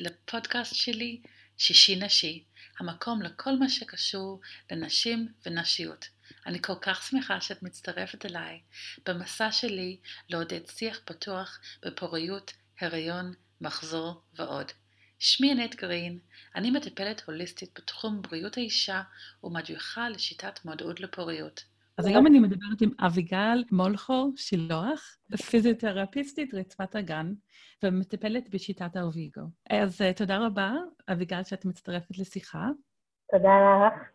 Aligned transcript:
לפודקאסט 0.00 0.74
שלי, 0.74 1.20
שישי 1.58 1.96
נשי, 1.96 2.44
המקום 2.78 3.22
לכל 3.22 3.56
מה 3.56 3.68
שקשור 3.68 4.40
לנשים 4.70 5.28
ונשיות. 5.46 6.08
אני 6.46 6.62
כל 6.62 6.74
כך 6.82 7.02
שמחה 7.02 7.40
שאת 7.40 7.62
מצטרפת 7.62 8.26
אליי 8.26 8.60
במסע 9.06 9.52
שלי 9.52 9.96
לעודד 10.28 10.66
שיח 10.66 11.00
פתוח 11.04 11.60
בפוריות, 11.82 12.52
הריון, 12.80 13.34
מחזור 13.60 14.22
ועוד. 14.34 14.72
שמי 15.18 15.50
ענת 15.50 15.74
גרין, 15.74 16.18
אני 16.54 16.70
מטפלת 16.70 17.22
הוליסטית 17.26 17.70
בתחום 17.78 18.22
בריאות 18.22 18.56
האישה 18.56 19.02
ומדריכה 19.44 20.08
לשיטת 20.08 20.64
מודעות 20.64 21.00
לפוריות. 21.00 21.64
אז 22.00 22.06
היום 22.06 22.26
אני 22.26 22.38
מדברת 22.38 22.80
עם 22.80 22.90
אביגל 23.00 23.64
מולכו 23.70 24.32
שילוח, 24.36 25.16
פיזיותרפיסטית 25.50 26.54
רצפת 26.54 26.94
הגן, 26.96 27.32
ומטפלת 27.82 28.50
בשיטת 28.50 28.96
האוביגו. 28.96 29.40
אז 29.70 30.00
uh, 30.00 30.16
תודה 30.16 30.38
רבה, 30.38 30.72
אביגל, 31.12 31.44
שאת 31.44 31.64
מצטרפת 31.64 32.18
לשיחה. 32.18 32.68
תודה 33.32 33.50
לך 33.86 34.08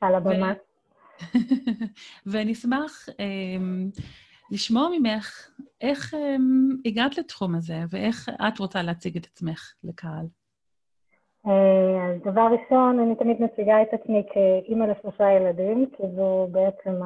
על 0.00 0.14
הבמה. 0.14 0.52
ונשמח 2.26 3.08
um, 3.08 4.00
לשמוע 4.50 4.88
ממך 4.98 5.50
איך 5.80 6.14
um, 6.14 6.76
הגעת 6.84 7.18
לתחום 7.18 7.54
הזה, 7.54 7.80
ואיך 7.90 8.28
את 8.48 8.58
רוצה 8.58 8.82
להציג 8.82 9.16
את 9.16 9.26
עצמך 9.26 9.72
לקהל. 9.84 10.26
אה, 11.48 12.06
אז 12.06 12.22
דבר 12.22 12.48
ראשון, 12.52 13.00
אני 13.00 13.16
תמיד 13.16 13.42
מציגה 13.42 13.82
את 13.82 13.94
עצמי 13.94 14.22
כאימא 14.32 14.84
לשלושה 14.84 15.32
ילדים, 15.32 15.86
כי 15.96 16.02
זו 16.16 16.48
בעצם 16.50 17.00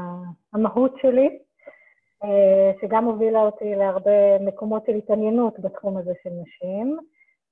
המהות 0.52 0.94
שלי, 1.02 1.38
אה, 2.24 2.72
שגם 2.80 3.04
הובילה 3.04 3.40
אותי 3.40 3.74
להרבה 3.74 4.38
מקומות 4.40 4.86
של 4.86 4.94
התעניינות 4.94 5.60
בתחום 5.60 5.96
הזה 5.96 6.12
של 6.22 6.30
נשים. 6.30 6.98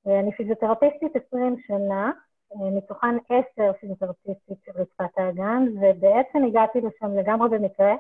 אני 0.06 0.32
פיזיותרפיסטית 0.32 1.12
20 1.26 1.56
שנה, 1.66 2.12
אה, 2.52 2.70
מתוכן 2.70 3.16
10 3.28 3.72
פיזיותרפיסטית 3.72 4.58
של 4.64 4.72
רצפת 4.74 5.18
האגן, 5.18 5.66
ובעצם 5.80 6.44
הגעתי 6.44 6.80
לשם 6.80 7.14
לגמרי 7.16 7.48
במקרה. 7.48 7.94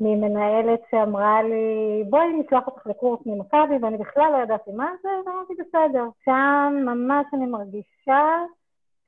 ממנהלת 0.00 0.80
שאמרה 0.90 1.42
לי, 1.42 2.04
בואי 2.10 2.32
נשלח 2.32 2.66
אותך 2.66 2.86
לקורס 2.86 3.20
ממכבי, 3.26 3.76
ואני 3.82 3.96
בכלל 3.96 4.32
לא 4.32 4.42
ידעתי 4.42 4.70
מה 4.72 4.90
זה, 5.02 5.08
ואמרתי, 5.26 5.54
בסדר. 5.54 6.04
שם 6.24 6.74
ממש 6.84 7.26
אני 7.34 7.46
מרגישה 7.46 8.42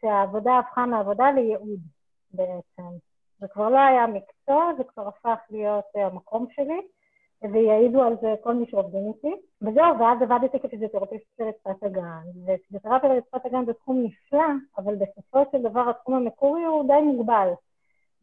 שהעבודה 0.00 0.58
הפכה 0.58 0.86
מעבודה 0.86 1.30
לייעוד 1.30 1.80
בעצם. 2.34 2.96
זה 3.38 3.48
כבר 3.48 3.68
לא 3.68 3.78
היה 3.78 4.06
מקצוע, 4.06 4.70
זה 4.78 4.84
כבר 4.84 5.08
הפך 5.08 5.38
להיות 5.50 5.84
אה, 5.96 6.06
המקום 6.06 6.46
שלי, 6.50 6.80
ויעידו 7.42 8.02
על 8.02 8.16
זה 8.20 8.34
כל 8.42 8.54
מי 8.54 8.66
שעובדים 8.70 9.08
איתי. 9.08 9.34
וזהו, 9.62 9.98
ואז 9.98 10.22
עבדתי 10.22 10.58
כפיזיותרפיסט 10.60 11.24
של 11.36 11.44
רצפת 11.44 11.82
הגן, 11.82 12.22
ופיזיותרפיה 12.46 13.08
לרצפת 13.08 13.46
הגן 13.46 13.64
זה 13.64 13.72
תחום 13.72 14.02
נפלא, 14.04 14.48
אבל 14.78 14.94
בסופו 14.94 15.38
של 15.52 15.62
דבר 15.62 15.90
התחום 15.90 16.14
המקורי 16.14 16.64
הוא 16.64 16.86
די 16.86 17.00
מוגבל. 17.00 17.48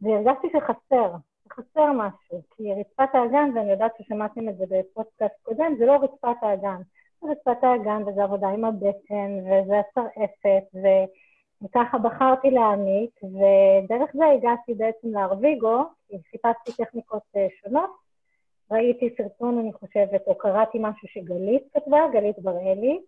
והרגשתי 0.02 0.48
שחסר, 0.54 1.16
חסר 1.54 1.92
משהו, 1.92 2.42
כי 2.56 2.74
רצפת 2.74 3.16
האגן, 3.16 3.50
ואני 3.56 3.72
יודעת 3.72 3.92
ששמעתם 3.98 4.50
את 4.50 4.58
זה 4.58 4.66
בפודקאסט 4.70 5.36
קודם, 5.44 5.76
זה 5.80 5.86
לא 5.86 5.94
רצפת 5.94 6.38
האגן. 6.42 6.82
זה 7.22 7.28
רצפת 7.32 7.64
האגן, 7.64 8.04
וזה 8.08 8.24
עבודה 8.24 8.48
עם 8.48 8.66
הבטן, 8.66 9.40
וזה 9.40 9.80
הצרעפת, 9.80 10.64
וככה 11.64 11.98
בחרתי 11.98 12.52
להעמיק, 12.52 13.20
ודרך 13.24 14.10
זה 14.14 14.26
הגעתי 14.26 14.74
בעצם 14.74 15.08
לארוויגו, 15.08 15.84
כי 16.08 16.18
חיפשתי 16.32 16.84
טכניקות 16.84 17.24
אה, 17.36 17.48
שונות. 17.62 17.90
ראיתי 18.72 19.10
סרטון, 19.18 19.60
אני 19.60 19.74
חושבת, 19.74 20.28
או 20.28 20.38
קראתי 20.38 20.78
משהו 20.82 21.08
שגלית 21.08 21.64
כתבה, 21.74 22.00
גלית 22.14 22.40
בראלי, 22.40 23.00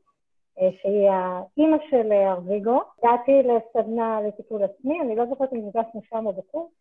אה, 0.61 0.69
שהיא 0.81 1.09
האימא 1.09 1.77
של 1.89 2.11
אה, 2.11 2.31
ארוויגו. 2.31 2.81
הגעתי 2.99 3.43
לסדנה 3.43 4.19
לטיפול 4.27 4.63
עצמי, 4.63 5.01
אני 5.01 5.15
לא 5.15 5.25
זוכרת 5.25 5.53
אם 5.53 5.67
נפגשנו 5.67 6.01
שם 6.09 6.25
או 6.25 6.33
בקורס, 6.33 6.71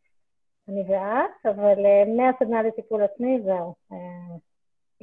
אני 0.69 0.83
ואת, 0.89 1.55
אבל 1.55 1.87
אה, 1.87 2.05
מהסדנה 2.17 2.63
לטיפול 2.63 3.03
עצמי, 3.03 3.41
זהו. 3.45 3.75
אה, 3.93 4.37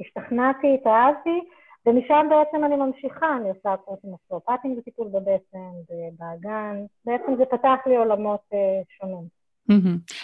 השתכנעתי, 0.00 0.74
התאהבתי, 0.74 1.40
ומשם 1.86 2.26
בעצם 2.30 2.64
אני 2.64 2.76
ממשיכה, 2.76 3.36
אני 3.36 3.48
עושה 3.48 3.76
קורסים 3.84 4.14
אסטרופטיים 4.14 4.76
בטיפול 4.76 5.08
בבטן, 5.08 5.72
באגן, 6.18 6.84
בעצם 7.04 7.36
זה 7.36 7.44
פתח 7.44 7.76
לי 7.86 7.96
עולמות 7.96 8.40
אה, 8.52 8.82
שונים. 8.88 9.42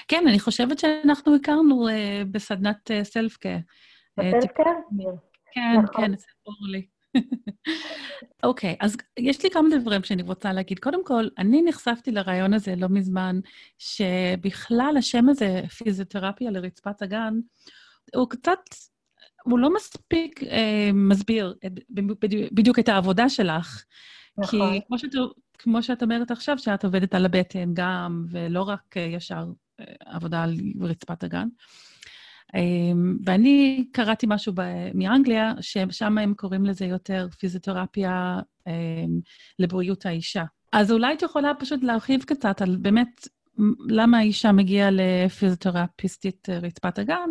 כן, 0.09 0.25
אני 0.29 0.39
חושבת 0.39 0.79
שאנחנו 0.79 1.35
הכרנו 1.37 1.87
בסדנת 2.33 2.91
סלפקה. 3.03 3.57
בסלפקה? 4.17 4.63
כן, 5.53 5.77
נכון. 5.83 6.07
כן, 6.07 6.17
סיפור 6.17 6.55
לי. 6.73 6.87
אוקיי, 8.43 8.73
okay, 8.73 8.77
אז 8.81 8.97
יש 9.19 9.43
לי 9.45 9.51
כמה 9.51 9.69
דברים 9.81 10.03
שאני 10.03 10.23
רוצה 10.23 10.53
להגיד. 10.53 10.79
קודם 10.79 11.05
כל, 11.05 11.29
אני 11.39 11.63
נחשפתי 11.63 12.11
לרעיון 12.11 12.55
הזה 12.55 12.77
לא 12.77 12.89
מזמן, 12.89 13.41
שבכלל 13.79 14.95
השם 14.99 15.29
הזה, 15.29 15.63
פיזיותרפיה 15.79 16.51
לרצפת 16.51 17.03
הגן, 17.03 17.35
הוא 18.15 18.29
קצת, 18.31 18.59
הוא 19.45 19.59
לא 19.59 19.75
מספיק 19.75 20.43
אה, 20.43 20.91
מסביר 20.95 21.55
את, 21.67 21.73
בדיוק 22.53 22.79
את 22.79 22.89
העבודה 22.89 23.29
שלך. 23.29 23.85
נכון. 24.39 24.73
כי 24.73 24.81
כמו 24.87 24.99
שאת, 24.99 25.11
כמו 25.59 25.83
שאת 25.83 26.03
אומרת 26.03 26.31
עכשיו, 26.31 26.59
שאת 26.59 26.85
עובדת 26.85 27.15
על 27.15 27.25
הבטן 27.25 27.71
גם, 27.75 28.25
ולא 28.31 28.63
רק 28.63 28.97
אה, 28.97 29.03
ישר 29.03 29.47
אה, 29.81 29.85
עבודה 30.05 30.43
על 30.43 30.55
רצפת 30.81 31.25
הגן. 31.25 31.49
אמ, 32.55 33.17
ואני 33.27 33.85
קראתי 33.93 34.27
משהו 34.29 34.53
מאנגליה, 34.95 35.53
ששם 35.61 36.19
הם 36.19 36.35
קוראים 36.35 36.65
לזה 36.65 36.85
יותר 36.85 37.27
פיזיותרפיה 37.39 38.41
אמ, 38.67 39.21
לבריאות 39.59 40.07
האישה. 40.07 40.45
אז 40.73 40.93
אולי 40.93 41.15
את 41.15 41.23
יכולה 41.23 41.55
פשוט 41.55 41.85
להרחיב 41.85 42.23
קצת 42.23 42.63
על 42.63 42.77
באמת 42.77 43.29
למה 43.89 44.19
האישה 44.19 44.53
מגיעה 44.53 44.89
לפיזיותרפיסטית 44.93 46.49
רצפת 46.49 46.99
הגן, 46.99 47.31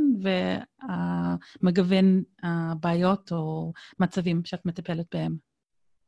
ומגוון 1.62 2.22
הבעיות 2.44 3.32
או 3.32 3.72
מצבים 4.00 4.42
שאת 4.46 4.66
מטפלת 4.66 5.16
בהם. 5.16 5.48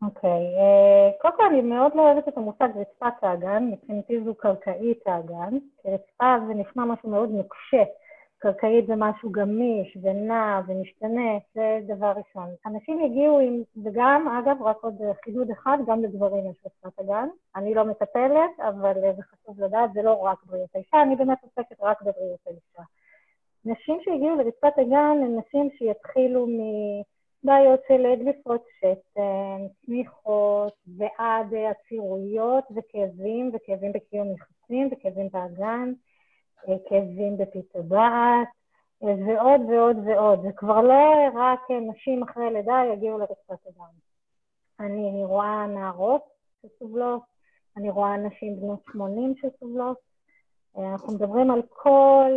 אוקיי, 0.01 0.29
okay. 0.29 0.59
אה, 0.59 1.11
קודם 1.21 1.33
כל 1.37 1.43
אני 1.45 1.61
מאוד 1.61 1.91
לא 1.95 2.01
אוהבת 2.01 2.27
את 2.27 2.37
המושג 2.37 2.67
רצפת 2.75 3.23
האגן, 3.23 3.69
מבחינתי 3.71 4.23
זו 4.25 4.35
קרקעית 4.35 4.99
האגן, 5.05 5.57
כי 5.81 5.87
רצפה 5.91 6.35
זה 6.47 6.53
נשמע 6.53 6.85
משהו 6.85 7.09
מאוד 7.09 7.29
נוקשה. 7.29 7.83
קרקעית 8.41 8.87
זה 8.87 8.93
משהו 8.97 9.31
גמיש 9.31 9.97
ונע 10.01 10.61
ומשתנה, 10.67 11.37
זה 11.53 11.79
דבר 11.87 12.13
ראשון. 12.17 12.49
אנשים 12.65 12.99
יגיעו 12.99 13.39
עם, 13.39 13.61
וגם, 13.83 14.27
אגב, 14.27 14.61
רק 14.61 14.77
עוד 14.81 14.95
חידוד 15.23 15.51
אחד, 15.51 15.77
גם 15.87 16.03
לגברים 16.03 16.49
יש 16.49 16.57
רצפת 16.65 16.99
הגן. 16.99 17.27
אני 17.55 17.73
לא 17.73 17.85
מטפלת, 17.85 18.59
אבל 18.59 18.93
זה 19.15 19.21
חשוב 19.23 19.61
לדעת, 19.61 19.93
זה 19.93 20.01
לא 20.01 20.13
רק 20.13 20.37
בריאות 20.45 20.69
האישה, 20.75 21.01
אני 21.01 21.15
באמת 21.15 21.37
עוסקת 21.43 21.81
רק 21.81 22.01
בבריאות 22.01 22.39
האישה. 22.47 22.83
נשים 23.65 23.97
שהגיעו 24.01 24.35
לרצפת 24.35 24.77
הגן 24.77 25.17
הן 25.23 25.39
נשים 25.39 25.69
שיתחילו 25.77 26.47
מבעיות 26.47 27.79
של 27.87 28.15
דליפות 28.19 28.65
שתן, 28.79 29.67
צמיחות, 29.85 30.73
ועד 30.97 31.53
עצירויות 31.53 32.63
וכאבים, 32.75 33.51
וכאבים 33.53 33.91
בקיום 33.91 34.27
נכסים, 34.33 34.89
וכאבים 34.91 35.29
באגן. 35.33 35.93
כאבים 36.89 37.37
בפית 37.37 37.75
הבעת, 37.75 38.47
ועוד 39.01 39.61
ועוד 39.69 39.97
ועוד. 40.05 40.41
זה 40.41 40.51
כבר 40.51 40.81
לא 40.81 41.13
רק 41.35 41.59
נשים 41.71 42.23
אחרי 42.23 42.53
לידה 42.53 42.81
יגיעו 42.93 43.19
לרצפת 43.19 43.67
הדם. 43.67 43.93
אני 44.79 45.25
רואה 45.25 45.67
נערות 45.67 46.23
שסובלות, 46.61 47.21
אני 47.77 47.89
רואה 47.89 48.17
נשים 48.17 48.59
בנות 48.59 48.79
80 48.91 49.33
שסובלות. 49.35 49.97
אנחנו 50.77 51.13
מדברים 51.13 51.51
על 51.51 51.61
כל, 51.69 52.31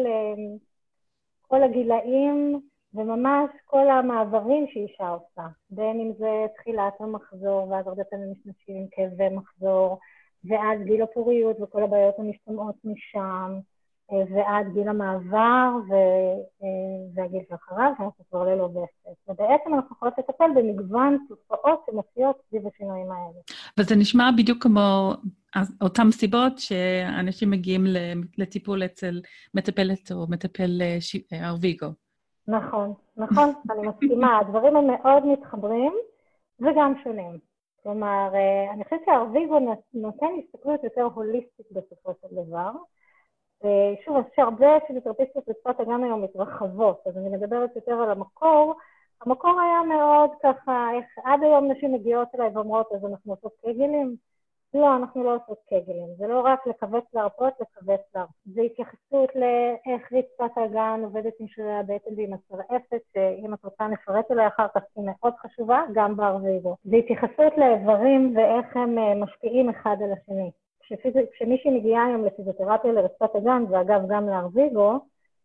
כל 1.48 1.62
הגילאים 1.62 2.60
וממש 2.94 3.50
כל 3.64 3.90
המעברים 3.90 4.66
שאישה 4.66 5.08
עושה, 5.08 5.46
בין 5.70 6.00
אם 6.00 6.12
זה 6.18 6.46
תחילת 6.56 7.00
המחזור, 7.00 7.68
ואז 7.70 7.86
הרבה 7.86 8.04
פעמים 8.04 8.32
יש 8.32 8.38
נשים 8.46 8.76
עם 8.76 8.86
כאבי 8.90 9.28
מחזור, 9.28 9.98
ואז 10.44 10.80
גיל 10.84 11.02
הפוריות 11.02 11.56
וכל 11.60 11.82
הבעיות 11.82 12.18
המשתמעות 12.18 12.74
משם, 12.84 13.58
ועד 14.12 14.66
גיל 14.74 14.88
המעבר 14.88 15.70
והגיל 17.14 17.40
שאחריו, 17.48 17.92
שאנחנו 17.98 18.24
כבר 18.30 18.44
ללא 18.44 18.64
וסת. 18.64 19.28
ובעצם 19.28 19.74
אנחנו 19.74 19.96
יכולות 19.96 20.14
לטפל 20.18 20.50
במגוון 20.56 21.18
תופעות 21.28 21.84
שמופיעות 21.90 22.36
סביב 22.48 22.62
השינויים 22.66 23.10
האלה. 23.10 23.40
וזה 23.78 23.96
נשמע 23.96 24.30
בדיוק 24.36 24.62
כמו 24.62 25.12
אותן 25.80 26.10
סיבות 26.10 26.58
שאנשים 26.58 27.50
מגיעים 27.50 27.84
לטיפול 28.38 28.84
אצל 28.84 29.20
מטפלת 29.54 30.12
או 30.12 30.26
מטפל 30.28 30.82
ארוויגו. 31.32 31.86
נכון, 32.48 32.92
נכון, 33.16 33.52
אני 33.70 33.88
מסכימה. 33.88 34.38
הדברים 34.38 34.76
הם 34.76 34.86
מאוד 34.86 35.26
מתחברים 35.26 35.92
וגם 36.60 36.94
שונים. 37.04 37.38
כלומר, 37.82 38.30
אה, 38.34 38.72
אני 38.74 38.84
חושבת 38.84 39.00
שהארוויגו 39.06 39.58
נותן 39.94 40.26
הסתכלות 40.38 40.84
יותר 40.84 41.02
הוליסטית 41.02 41.66
בסופו 41.70 42.12
של 42.22 42.28
דבר. 42.44 42.70
שוב, 44.04 44.16
יש 44.32 44.38
הרבה 44.38 44.66
פיזיותרפיסטיות 44.86 45.44
בשפת 45.48 45.80
הגן 45.80 46.04
היום 46.04 46.22
מתרחבות, 46.22 47.02
אז 47.06 47.16
אני 47.16 47.28
מדברת 47.28 47.70
יותר 47.76 47.92
על 47.92 48.10
המקור, 48.10 48.74
המקור 49.26 49.60
היה 49.60 49.96
מאוד 49.96 50.30
ככה, 50.42 50.88
איך 50.96 51.04
עד 51.24 51.42
היום 51.42 51.72
נשים 51.72 51.92
מגיעות 51.92 52.28
אליי 52.34 52.48
ואומרות, 52.54 52.92
אז 52.92 53.04
אנחנו 53.04 53.32
עושות 53.32 53.52
קגלים? 53.60 54.16
לא, 54.74 54.96
אנחנו 54.96 55.24
לא 55.24 55.36
עושות 55.36 55.58
קגלים. 55.66 56.06
זה 56.18 56.26
לא 56.26 56.40
רק 56.40 56.66
לכווץ 56.66 57.04
להרפות, 57.14 57.52
לכווץ 57.60 58.00
להרפות. 58.14 58.34
זה 58.44 58.60
התייחסות 58.60 59.30
לאיך 59.34 60.12
רצפת 60.12 60.58
האגן 60.58 61.00
עובדת 61.04 61.32
עם 61.40 61.46
שרירי 61.48 61.74
הבטן 61.74 62.10
ועם 62.16 62.32
הצרעפת, 62.32 63.02
שאם 63.12 63.54
את 63.54 63.64
רוצה 63.64 63.86
נפרט 63.86 64.30
עליה 64.30 64.48
אחר 64.48 64.66
כך, 64.74 64.82
היא 64.96 65.04
מאוד 65.06 65.34
חשובה, 65.36 65.82
גם 65.94 66.16
בארוויגו. 66.16 66.76
זה 66.84 66.96
התייחסות 66.96 67.58
לאיברים 67.58 68.36
ואיך 68.36 68.76
הם 68.76 68.98
אה, 68.98 69.14
משפיעים 69.14 69.68
אחד 69.68 69.96
על 70.04 70.12
השני. 70.12 70.50
כשמישהי 71.32 71.70
מגיעה 71.70 72.06
היום 72.06 72.24
לפיזיותרפיה 72.24 72.92
לרצפת 72.92 73.34
הגן, 73.34 73.64
ואגב 73.70 74.00
גם 74.08 74.28
לארוויגו, 74.28 74.98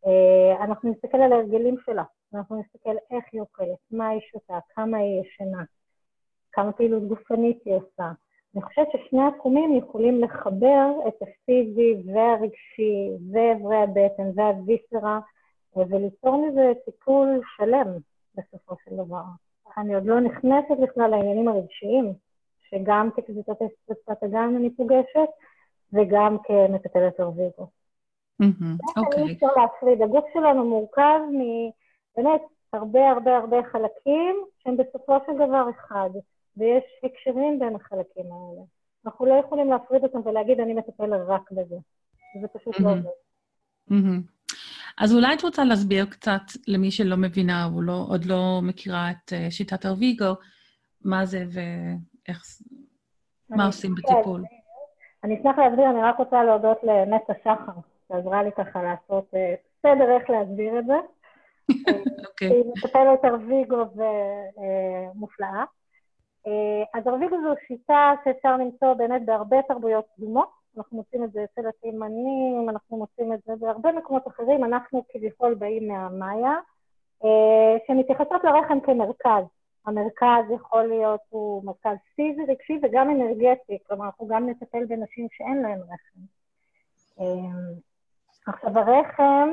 אה, 0.07 0.63
אנחנו 0.63 0.91
נסתכל 0.91 1.17
על 1.17 1.33
ההרגלים 1.33 1.75
שלה. 1.85 2.03
אנחנו 2.33 2.59
נסתכל 2.59 2.95
איך 3.11 3.25
היא 3.31 3.41
אוכלת, 3.41 3.77
מה 3.91 4.07
היא 4.07 4.21
שותה, 4.31 4.59
כמה 4.75 4.97
היא 4.97 5.21
ישנה, 5.21 5.63
כמה 6.51 6.71
פעילות 6.71 7.03
גופנית 7.07 7.61
היא 7.65 7.75
עושה. 7.75 8.11
אני 8.55 8.61
חושבת 8.61 8.87
ששני 8.91 9.21
התחומים 9.27 9.75
יכולים 9.75 10.21
לחבר 10.21 10.87
את 11.07 11.21
הפיזי 11.21 11.95
והרגשי 12.05 13.09
ואיברי 13.31 13.77
הבטן 13.77 14.29
והוויסרה 14.35 15.19
וליצור 15.75 16.47
מזה 16.47 16.71
טיפול 16.85 17.41
שלם 17.57 17.87
בסופו 18.35 18.75
של 18.85 18.95
דבר. 18.95 19.23
אני 19.77 19.95
עוד 19.95 20.05
לא 20.05 20.19
נכנסת 20.19 20.77
בכלל 20.83 21.09
לעניינים 21.09 21.47
הרגשיים, 21.47 22.13
שגם 22.69 23.09
כקבוצת 23.15 23.57
שפת 23.87 24.23
הגן 24.23 24.55
אני 24.57 24.69
פוגשת, 24.69 25.29
וגם 25.93 26.37
כמטפלת 26.43 27.19
אורביגו. 27.19 27.67
אוקיי. 28.97 29.23
אי 29.23 29.33
אפשר 29.33 29.47
להפריד. 29.57 30.01
הגוף 30.01 30.25
שלנו 30.33 30.69
מורכב 30.69 31.19
מבאמת 31.31 32.41
הרבה 32.73 33.09
הרבה 33.09 33.37
הרבה 33.37 33.57
חלקים 33.71 34.35
שהם 34.63 34.77
בסופו 34.77 35.17
של 35.25 35.33
דבר 35.35 35.69
אחד. 35.69 36.09
ויש 36.57 36.83
הקשרים 37.03 37.59
בין 37.59 37.75
החלקים 37.75 38.25
האלה. 38.25 38.61
אנחנו 39.05 39.25
לא 39.25 39.33
יכולים 39.45 39.69
להפריד 39.69 40.03
אותם 40.03 40.19
ולהגיד, 40.25 40.59
אני 40.59 40.73
מטפל 40.73 41.13
רק 41.13 41.51
בזה. 41.51 41.75
זה 42.41 42.47
פשוט 42.47 42.79
לא 42.79 42.91
עובד. 42.91 43.09
אז 44.97 45.13
אולי 45.13 45.33
את 45.33 45.43
רוצה 45.43 45.63
להסביר 45.63 46.05
קצת 46.05 46.41
למי 46.67 46.91
שלא 46.91 47.17
מבינה 47.17 47.69
או 47.73 47.81
לא, 47.81 48.05
עוד 48.07 48.25
לא 48.25 48.59
מכירה 48.63 49.11
את 49.11 49.33
uh, 49.33 49.51
שיטת 49.51 49.85
הרוויגו, 49.85 50.33
מה 51.01 51.25
זה 51.25 51.45
ואיך, 52.27 52.43
מה 53.49 53.65
עושים 53.65 53.95
בטיפול. 53.95 54.43
אני 55.23 55.39
אשמח 55.39 55.57
להסביר, 55.57 55.89
אני 55.89 56.01
רק 56.01 56.17
רוצה 56.17 56.43
להודות 56.43 56.77
לנטע 56.83 57.33
שחר, 57.43 57.79
שעזרה 58.07 58.43
לי 58.43 58.51
ככה 58.51 58.83
לעשות 58.83 59.33
uh, 59.33 59.37
סדר 59.81 60.17
איך 60.17 60.29
להסביר 60.29 60.79
את 60.79 60.85
זה. 60.85 60.97
אוקיי. 62.27 62.47
היא 62.47 62.63
מטפלת 62.75 63.25
הרוויגו 63.25 63.85
ומופלאה. 65.15 65.63
אה, 66.47 66.99
אז 66.99 67.07
הרביגו 67.07 67.35
זו 67.41 67.53
שיטה 67.67 68.13
שאפשר 68.23 68.57
למצוא 68.57 68.93
באמת 68.93 69.25
בהרבה 69.25 69.57
תרבויות 69.67 70.05
קדומות. 70.15 70.49
אנחנו 70.77 70.97
מוצאים 70.97 71.23
את 71.23 71.31
זה 71.31 71.43
אצל 71.43 71.67
התימנים, 71.67 72.69
אנחנו 72.69 72.97
מוצאים 72.97 73.33
את 73.33 73.39
זה 73.45 73.53
בהרבה 73.59 73.91
מקומות 73.91 74.27
אחרים. 74.27 74.63
אנחנו 74.63 75.03
כביכול 75.09 75.53
באים 75.53 75.87
מהמאיה, 75.87 76.55
אה, 77.23 77.77
שמתייחסות 77.87 78.43
לרחם 78.43 78.79
כמרכז. 78.79 79.43
המרכז 79.87 80.51
יכול 80.55 80.83
להיות, 80.83 81.19
הוא 81.29 81.63
מרכז 81.65 81.97
פיזי, 82.15 82.41
רגשי 82.47 82.79
וגם 82.83 83.09
אנרגטי, 83.09 83.77
כלומר, 83.87 84.05
אנחנו 84.05 84.27
גם 84.27 84.49
נטפל 84.49 84.85
בנשים 84.85 85.27
שאין 85.31 85.61
להן 85.61 85.79
רחם. 85.79 86.19
אה, 87.19 87.73
עכשיו, 88.47 88.79
הרחם 88.79 89.49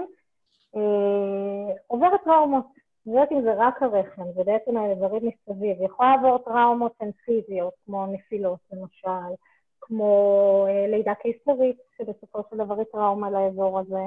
עובר 1.86 2.16
טראומות. 2.24 2.66
אני 3.06 3.14
יודעת 3.14 3.32
אם 3.32 3.42
זה 3.42 3.54
רק 3.56 3.82
הרחם, 3.82 4.32
זה 4.34 4.44
בעצם 4.44 4.76
האיברים 4.76 5.22
מסביב. 5.22 5.82
יכולה 5.82 6.16
לעבור 6.16 6.38
טראומות 6.38 6.92
הן 7.00 7.10
פיזיות, 7.24 7.74
כמו 7.86 8.06
נפילות 8.06 8.58
למשל, 8.72 9.34
כמו 9.80 10.66
אה, 10.68 10.86
לידה 10.86 11.14
קיסרית, 11.14 11.76
שבסופו 11.98 12.38
של 12.50 12.56
דבר 12.56 12.74
היא 12.74 12.84
טראומה 12.92 13.30
לאזור 13.30 13.78
הזה. 13.78 14.04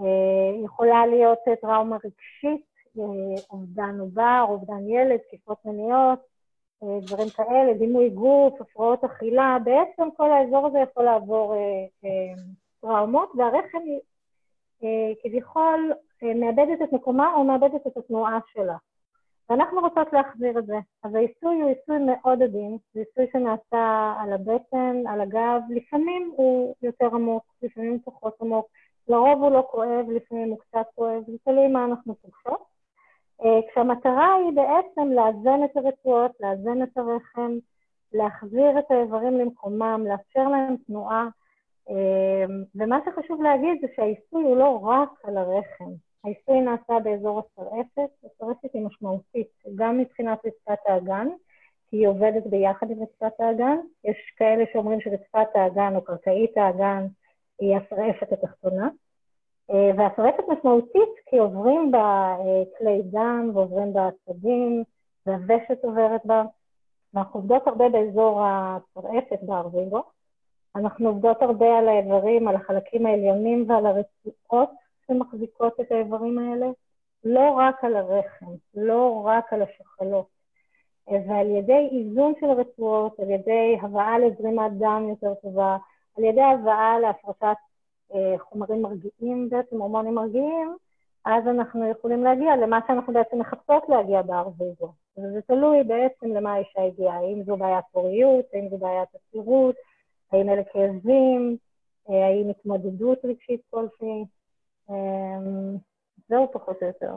אה, 0.00 0.64
יכולה 0.64 1.06
להיות 1.06 1.38
אה, 1.48 1.56
טראומה 1.56 1.96
רגשית, 1.96 2.66
אה, 2.76 2.77
אובדן 3.50 4.00
עובר, 4.00 4.44
אובדן 4.48 4.88
ילד, 4.88 5.16
תקיפות 5.16 5.58
מיניות, 5.64 6.18
אה, 6.82 6.98
דברים 7.06 7.28
כאלה, 7.30 7.74
דימוי 7.78 8.10
גוף, 8.10 8.60
הפרעות 8.60 9.04
אכילה, 9.04 9.58
בעצם 9.64 10.08
כל 10.16 10.32
האזור 10.32 10.66
הזה 10.66 10.78
יכול 10.78 11.04
לעבור 11.04 11.54
אה, 11.54 11.58
אה, 12.04 12.42
טראומות, 12.80 13.32
והרחם 13.36 13.78
כביכול 15.22 15.92
מאבדת 16.22 16.82
את 16.82 16.92
מקומה 16.92 17.34
או 17.34 17.44
מאבדת 17.44 17.86
את 17.86 17.96
התנועה 17.96 18.38
שלה. 18.52 18.76
ואנחנו 19.50 19.80
רוצות 19.80 20.12
להחזיר 20.12 20.58
את 20.58 20.66
זה. 20.66 20.76
אז 21.02 21.14
העיסוי 21.14 21.60
הוא 21.60 21.68
עיסוי 21.68 21.98
מאוד 21.98 22.42
עדין, 22.42 22.76
זה 22.94 23.00
עיסוי 23.00 23.26
שנעשה 23.32 24.14
על 24.18 24.32
הבטן, 24.32 25.06
על 25.06 25.20
הגב, 25.20 25.60
לפעמים 25.70 26.32
הוא 26.36 26.74
יותר 26.82 27.06
עמוק, 27.06 27.42
לפעמים 27.62 27.90
הוא 27.90 28.00
פחות 28.04 28.34
עמוק, 28.40 28.66
לרוב 29.08 29.42
הוא 29.42 29.50
לא 29.50 29.68
כואב, 29.70 30.10
לפעמים 30.10 30.48
הוא 30.48 30.58
קצת 30.58 30.86
כואב, 30.94 31.22
זה 31.26 31.32
תלוי 31.44 31.68
מה 31.68 31.84
אנחנו 31.84 32.14
פוגשות. 32.14 32.77
אה, 33.44 33.60
כשהמטרה 33.70 34.34
היא 34.34 34.52
בעצם 34.54 35.12
לאזן 35.12 35.64
את 35.64 35.76
הרצועות, 35.76 36.30
לאזן 36.40 36.82
את 36.82 36.96
הרחם, 36.96 37.58
להחזיר 38.12 38.78
את 38.78 38.90
האיברים 38.90 39.38
למקומם, 39.38 40.04
לאפשר 40.08 40.48
להם 40.48 40.76
תנועה, 40.86 41.28
אמ, 41.88 42.64
ומה 42.74 42.98
שחשוב 43.04 43.42
להגיד 43.42 43.80
זה 43.80 43.86
שהעיסוי 43.96 44.42
הוא 44.44 44.56
לא 44.56 44.80
רק 44.82 45.08
על 45.24 45.36
הרחם. 45.36 45.90
העיסוי 46.24 46.60
נעשה 46.60 46.98
באזור 47.04 47.38
הצרעפת, 47.38 48.10
הצרעפת 48.24 48.74
היא 48.74 48.86
משמעותית 48.86 49.48
גם 49.74 49.98
מבחינת 49.98 50.38
רצפת 50.46 50.86
האגן, 50.86 51.28
כי 51.90 51.96
היא 51.96 52.08
עובדת 52.08 52.46
ביחד 52.46 52.90
עם 52.90 53.02
רצפת 53.02 53.40
האגן. 53.40 53.76
יש 54.04 54.16
כאלה 54.36 54.64
שאומרים 54.72 55.00
שרצפת 55.00 55.48
האגן 55.56 55.96
או 55.96 56.04
קרקעית 56.04 56.58
האגן 56.58 57.06
היא 57.60 57.76
הצרעפת 57.76 58.32
התחתונה. 58.32 58.88
אה, 59.70 59.90
והצרעפת 59.96 60.44
משמעותית 60.48 61.08
כי 61.26 61.38
עוברים 61.38 61.90
בה 61.90 62.36
אה, 62.40 62.62
כלי 62.78 63.02
דם 63.02 63.50
ועוברים 63.54 63.92
בה 63.92 64.08
עצבים, 64.08 64.84
והוושת 65.26 65.84
עוברת 65.84 66.26
בה. 66.26 66.44
ואנחנו 67.14 67.40
עובדות 67.40 67.66
הרבה 67.66 67.88
באזור 67.88 68.42
הצרעפת 68.44 69.42
בארוויגו. 69.42 70.02
אנחנו 70.76 71.08
עובדות 71.08 71.42
הרבה 71.42 71.78
על 71.78 71.88
האיברים, 71.88 72.48
על 72.48 72.56
החלקים 72.56 73.06
העליונים 73.06 73.70
ועל 73.70 73.86
הרצועות 73.86 74.70
שמחזיקות 75.06 75.80
את 75.80 75.92
האיברים 75.92 76.38
האלה, 76.38 76.66
לא 77.24 77.50
רק 77.50 77.84
על 77.84 77.96
הרחם, 77.96 78.46
לא 78.74 79.22
רק 79.24 79.52
על 79.52 79.62
השחלות, 79.62 80.26
ועל 81.08 81.50
ידי 81.50 81.88
איזון 81.92 82.32
של 82.40 82.46
הרצועות, 82.46 83.20
על 83.20 83.30
ידי 83.30 83.78
הבאה 83.82 84.18
לזרימת 84.18 84.72
דם 84.78 85.06
יותר 85.08 85.34
טובה, 85.34 85.76
על 86.18 86.24
ידי 86.24 86.42
הבאה 86.42 86.98
להפרשת 86.98 87.42
אה, 87.42 87.52
חומרים 88.38 88.82
מרגיעים, 88.82 89.48
בעצם 89.50 89.76
הורמונים 89.80 90.14
מרגיעים, 90.14 90.76
אז 91.24 91.46
אנחנו 91.46 91.90
יכולים 91.90 92.24
להגיע 92.24 92.56
למה 92.56 92.80
שאנחנו 92.86 93.12
בעצם 93.12 93.38
מחפשות 93.38 93.88
להגיע 93.88 94.22
בארוויזו. 94.22 94.92
וזה 95.18 95.40
תלוי 95.46 95.84
בעצם 95.84 96.26
למה 96.26 96.52
האישה 96.52 96.82
הגיעה, 96.82 97.16
האם 97.16 97.42
זו 97.46 97.56
בעיית 97.56 97.84
פוריות, 97.92 98.44
האם 98.52 98.68
זו 98.70 98.78
בעיית 98.78 99.08
עצירות, 99.14 99.74
האם 100.32 100.48
אלה 100.48 100.62
כאבים, 100.72 101.56
אה, 102.10 102.26
האם 102.26 102.50
התמודדות 102.50 103.18
רגשית 103.24 103.60
כלשהי. 103.70 104.24
אמ, 104.90 105.76
זהו 106.28 106.52
פחות 106.52 106.76
או 106.82 106.86
יותר. 106.86 107.12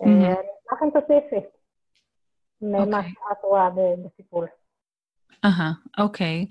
אה, 0.00 0.06
אני 0.06 0.32
אשמח 0.32 0.82
אם 0.82 0.90
תוסיפי 0.90 1.46
ממה 2.62 2.84
אוקיי. 2.98 3.10
שאת 3.10 3.44
רואה 3.44 3.68
בטיפול. 4.04 4.46
אהה, 5.44 5.72
אוקיי. 5.98 6.46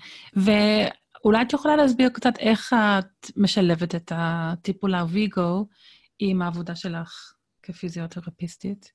ואולי 1.27 1.41
את 1.41 1.53
יכולה 1.53 1.75
להסביר 1.75 2.09
קצת 2.09 2.39
איך 2.39 2.73
את 2.73 3.37
משלבת 3.37 3.95
את 3.95 4.11
הטיפול 4.15 4.95
הוויגו 4.95 5.65
עם 6.19 6.41
העבודה 6.41 6.75
שלך 6.75 7.33
כפיזיותרפיסטית? 7.63 8.91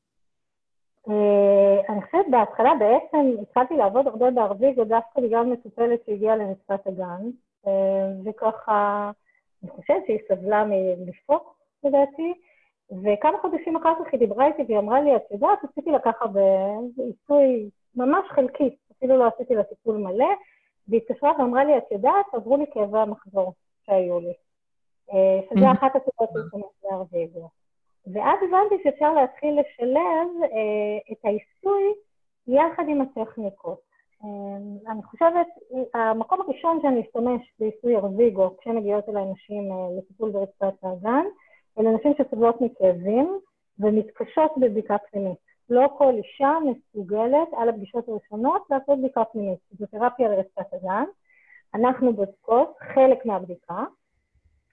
אה, 1.08 1.92
אני 1.92 2.02
חושבת 2.02 2.26
בהתחלה 2.30 2.70
בעצם 2.78 3.42
התחלתי 3.42 3.74
לעבוד 3.76 4.06
הרבה 4.06 4.30
בערבית, 4.30 4.78
ודווקא 4.78 5.20
בגלל 5.20 5.44
מטופלת 5.44 6.00
שהגיעה 6.06 6.36
למצפת 6.36 6.86
הגן, 6.86 7.22
אה, 7.66 8.08
וככה, 8.24 9.10
אני 9.62 9.70
חושבת 9.70 10.02
שהיא 10.06 10.18
סבלה 10.28 10.64
מלשפוך, 10.64 11.54
לדעתי, 11.84 12.32
וכמה 12.90 13.38
חודשים 13.42 13.76
אחר 13.76 13.92
כך 13.98 14.12
היא 14.12 14.20
דיברה 14.20 14.46
איתי 14.46 14.62
והיא 14.62 14.78
אמרה 14.78 15.00
לי, 15.00 15.16
את 15.16 15.22
יודעת, 15.30 15.58
עשיתי 15.70 15.90
לה 15.90 15.98
ככה 15.98 16.24
בעיסוי 16.26 17.70
ממש 17.96 18.24
חלקי, 18.28 18.76
אפילו 18.92 19.16
לא 19.18 19.28
עשיתי 19.34 19.54
לה 19.54 19.64
טיפול 19.64 19.96
מלא, 19.96 20.34
והיא 20.88 21.00
התקשרה 21.02 21.32
ואמרה 21.38 21.64
לי, 21.64 21.78
את 21.78 21.92
יודעת, 21.92 22.26
עברו 22.32 22.56
לי 22.56 22.64
כאבי 22.72 22.98
המחזור 22.98 23.52
שהיו 23.86 24.20
לי. 24.20 24.32
אה, 25.12 25.40
שזה 25.50 25.72
אחת 25.72 25.96
הסיבות 25.96 26.30
להיכנס 26.34 26.72
לערבית. 26.84 27.30
ואז 28.06 28.38
הבנתי 28.48 28.82
שאפשר 28.82 29.14
להתחיל 29.14 29.60
לשלב 29.60 30.42
אה, 30.42 31.12
את 31.12 31.24
העיסוי 31.24 31.82
יחד 32.46 32.84
עם 32.88 33.00
הטכניקות. 33.00 33.80
אה, 34.24 34.92
אני 34.92 35.02
חושבת, 35.02 35.46
המקום 35.94 36.40
הראשון 36.40 36.78
שאני 36.82 37.00
אשתמש 37.00 37.52
בעיסוי 37.58 37.96
ארוויגו, 37.96 38.56
כשמגיעות 38.60 39.08
אליי 39.08 39.24
נשים 39.24 39.72
אה, 39.72 39.98
לטיפול 39.98 40.30
ברצפת 40.30 40.84
האגן, 40.84 41.24
אלה 41.78 41.90
נשים 41.90 42.12
שסובלות 42.18 42.60
מכאבים 42.60 43.38
ומתקשות 43.78 44.52
בבדיקה 44.60 44.96
פנימית. 45.10 45.51
לא 45.70 45.88
כל 45.98 46.14
אישה 46.14 46.52
מסוגלת 46.64 47.48
על 47.56 47.68
הפגישות 47.68 48.08
הראשונות 48.08 48.62
לעשות 48.70 48.98
בדיקה 48.98 49.24
פנימית. 49.24 49.58
זו 49.78 49.86
תרפיה 49.86 50.28
לרצפת 50.28 50.72
הגן. 50.72 51.04
אנחנו 51.74 52.12
בודקות 52.12 52.76
חלק 52.94 53.26
מהבדיקה, 53.26 53.84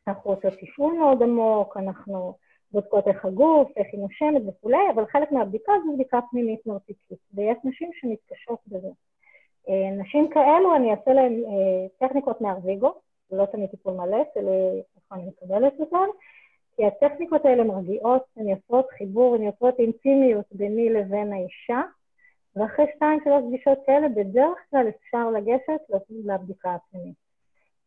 אנחנו 0.07 0.31
עושות 0.31 0.53
תפעול 0.61 0.93
מאוד 0.93 1.23
עמוק, 1.23 1.77
אנחנו 1.77 2.33
בודקות 2.71 3.07
איך 3.07 3.25
הגוף, 3.25 3.71
איך 3.77 3.87
היא 3.91 4.01
נושמת 4.01 4.41
וכולי, 4.47 4.91
אבל 4.93 5.05
חלק 5.05 5.31
מהבדיקה 5.31 5.71
זו 5.85 5.93
בדיקה 5.93 6.19
פנימית 6.31 6.67
מרתיקית, 6.67 7.19
ויש 7.33 7.57
נשים 7.63 7.89
שמתקשות 7.93 8.59
בזה. 8.67 8.87
אה, 9.69 9.91
נשים 10.01 10.29
כאלו, 10.29 10.75
אני 10.75 10.91
אעשה 10.91 11.13
להן 11.13 11.33
אה, 11.33 12.07
טכניקות 12.07 12.41
מארוויגו, 12.41 12.93
לא 13.31 13.45
תמיד 13.45 13.69
טיפול 13.69 13.93
מלא, 13.93 14.23
תלוי 14.33 14.81
איפה 14.95 15.15
אני 15.15 15.23
מקבלת 15.27 15.73
אותן, 15.79 16.07
כי 16.79 16.85
הטכניקות 16.85 17.45
האלה 17.45 17.63
מרגיעות, 17.63 18.23
הן 18.37 18.47
יוצרות 18.47 18.85
חיבור, 18.97 19.35
הן 19.35 19.43
יוצרות 19.43 19.79
אינטימיות 19.79 20.45
ביני 20.51 20.89
לבין 20.89 21.33
האישה, 21.33 21.81
ואחרי 22.55 22.85
שתיים, 22.95 23.19
שלוש 23.23 23.43
פגישות 23.47 23.77
כאלה, 23.85 24.09
בדרך 24.09 24.57
כלל 24.71 24.85
אפשר 24.89 25.29
לגשת 25.29 25.81
לבדיקה 26.25 26.75
הפנימית. 26.75 27.15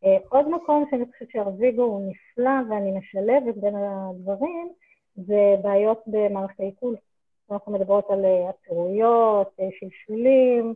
אה, 0.05 0.17
עוד 0.29 0.49
מקום 0.49 0.85
שאני 0.91 1.05
חושבת 1.13 1.31
שארוויגו 1.31 1.83
הוא 1.83 2.11
נפלא 2.11 2.53
ואני 2.71 2.99
משלבת 2.99 3.57
בין 3.57 3.75
הדברים, 3.77 4.69
זה 5.17 5.55
בעיות 5.63 6.03
במערכת 6.07 6.61
העיכול. 6.61 6.97
אנחנו 7.51 7.73
מדברות 7.73 8.11
על 8.11 8.25
עצירויות, 8.49 9.57
שלשולים, 9.79 10.75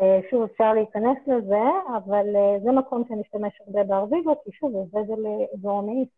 אה, 0.00 0.20
שוב, 0.30 0.42
אפשר 0.42 0.72
להיכנס 0.72 1.18
לזה, 1.26 1.64
אבל 1.96 2.36
אה, 2.36 2.58
זה 2.64 2.72
מקום 2.72 3.04
שאני 3.08 3.22
אשתמש 3.22 3.60
הרבה 3.66 3.84
בארוויגו, 3.84 4.34
כי 4.44 4.50
שוב, 4.52 4.74
עובד 4.74 5.10
על 5.10 5.26
אזור 5.54 5.78
המאיץ, 5.78 6.08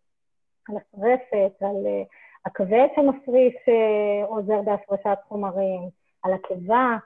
על 0.69 0.77
השרפת, 0.77 1.63
על 1.63 1.87
אה, 1.87 2.03
הכבד 2.47 2.87
שמפריש, 2.97 3.55
עוזר 4.27 4.63
בהפרשת 4.63 5.19
חומרים, 5.29 5.89
על 6.23 6.33
הקיבה. 6.33 6.97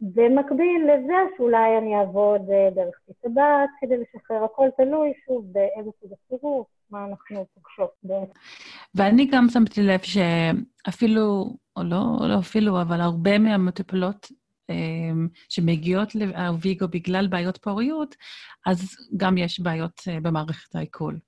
במקביל 0.00 0.82
לזה 0.84 1.14
שאולי 1.36 1.78
אני 1.78 1.96
אעבוד 1.96 2.40
דרך 2.74 2.94
טבעת 3.22 3.68
כדי 3.80 3.94
לשחרר, 3.96 4.44
הכל 4.44 4.68
תלוי, 4.76 5.12
שוב, 5.26 5.44
באיזה 5.52 5.90
סוג 6.00 6.10
הסירוב, 6.12 6.66
מה 6.90 7.04
אנחנו 7.04 7.46
פוגשות 7.54 7.90
בעצם. 8.02 8.32
ואני 8.94 9.26
גם 9.32 9.46
שמתי 9.48 9.82
לב 9.82 10.00
שאפילו, 10.00 11.44
או 11.76 11.82
לא, 11.82 12.28
לא 12.28 12.38
אפילו, 12.38 12.80
אבל 12.82 13.00
הרבה 13.00 13.38
מהמטופלות 13.38 14.26
אמ, 14.70 15.28
שמגיעות 15.48 16.14
לאוויגו 16.14 16.88
בגלל 16.88 17.26
בעיות 17.26 17.56
פוריות, 17.56 18.14
אז 18.66 18.96
גם 19.16 19.38
יש 19.38 19.60
בעיות 19.60 20.00
אה, 20.08 20.20
במערכת 20.20 20.74
העיכול. 20.74 21.18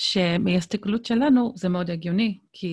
שבהסתכלות 0.00 1.04
שלנו 1.04 1.52
זה 1.54 1.68
מאוד 1.68 1.90
הגיוני, 1.90 2.38
כי 2.52 2.68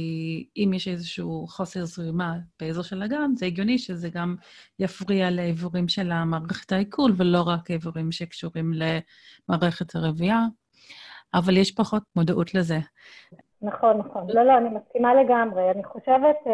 אם 0.58 0.72
יש 0.74 0.88
איזשהו 0.88 1.48
חוסר 1.48 1.86
זרימה 1.86 2.34
באזור 2.60 2.84
של 2.84 3.01
האגן, 3.01 3.36
זה 3.36 3.46
הגיוני 3.46 3.77
שזה 3.77 4.10
גם 4.13 4.36
יפריע 4.79 5.32
לאיברים 5.31 5.88
של 5.88 6.12
המערכת 6.12 6.72
העיכול, 6.72 7.12
ולא 7.17 7.41
רק 7.48 7.72
איברים 7.72 8.12
שקשורים 8.12 8.72
למערכת 8.74 9.96
הרבייה, 9.96 10.39
אבל 11.34 11.58
יש 11.58 11.72
פחות 11.72 12.03
מודעות 12.15 12.53
לזה. 12.53 12.77
נכון, 13.62 13.98
נכון. 13.98 14.27
לא, 14.29 14.44
לא, 14.44 14.58
אני 14.58 14.70
מסכימה 14.70 15.13
לגמרי. 15.15 15.72
אני 15.72 15.84
חושבת... 15.84 16.36
Uh... 16.46 16.50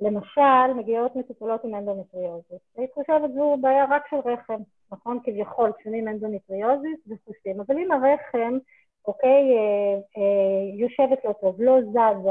למשל, 0.00 0.74
מגיעות 0.76 1.16
מטופלות 1.16 1.64
עם 1.64 1.74
אנדומטריוזיס. 1.74 2.60
אני 2.78 2.86
חושבת 2.94 3.30
זו 3.34 3.56
בעיה 3.60 3.84
רק 3.90 4.02
של 4.10 4.16
רחם, 4.16 4.62
נכון? 4.92 5.18
כביכול, 5.24 5.72
כשאומרים 5.78 6.08
אנדומטריוזיס 6.08 6.98
וחושבים. 7.08 7.60
אבל 7.60 7.78
אם 7.78 7.92
הרחם, 7.92 8.58
אוקיי, 9.06 9.58
אה, 9.58 9.94
אה, 10.16 10.80
יושבת 10.80 11.24
לא 11.24 11.32
טוב, 11.32 11.62
לא 11.62 11.80
זזה, 11.82 12.30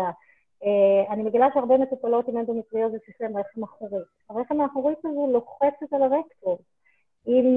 אה, 0.64 1.14
אני 1.14 1.24
מגלה 1.24 1.48
שהרבה 1.54 1.78
מטופלות 1.78 2.28
עם 2.28 2.38
אנדומטריוזיס 2.38 3.02
יש 3.08 3.16
להם 3.20 3.38
רחם 3.38 3.64
אחורי. 3.64 4.04
הרחם 4.30 4.62
האחורית 4.62 4.98
הזו 5.06 5.28
לוחצת 5.32 5.94
על 5.94 6.04
הרקטום. 6.04 6.60
אם 7.28 7.56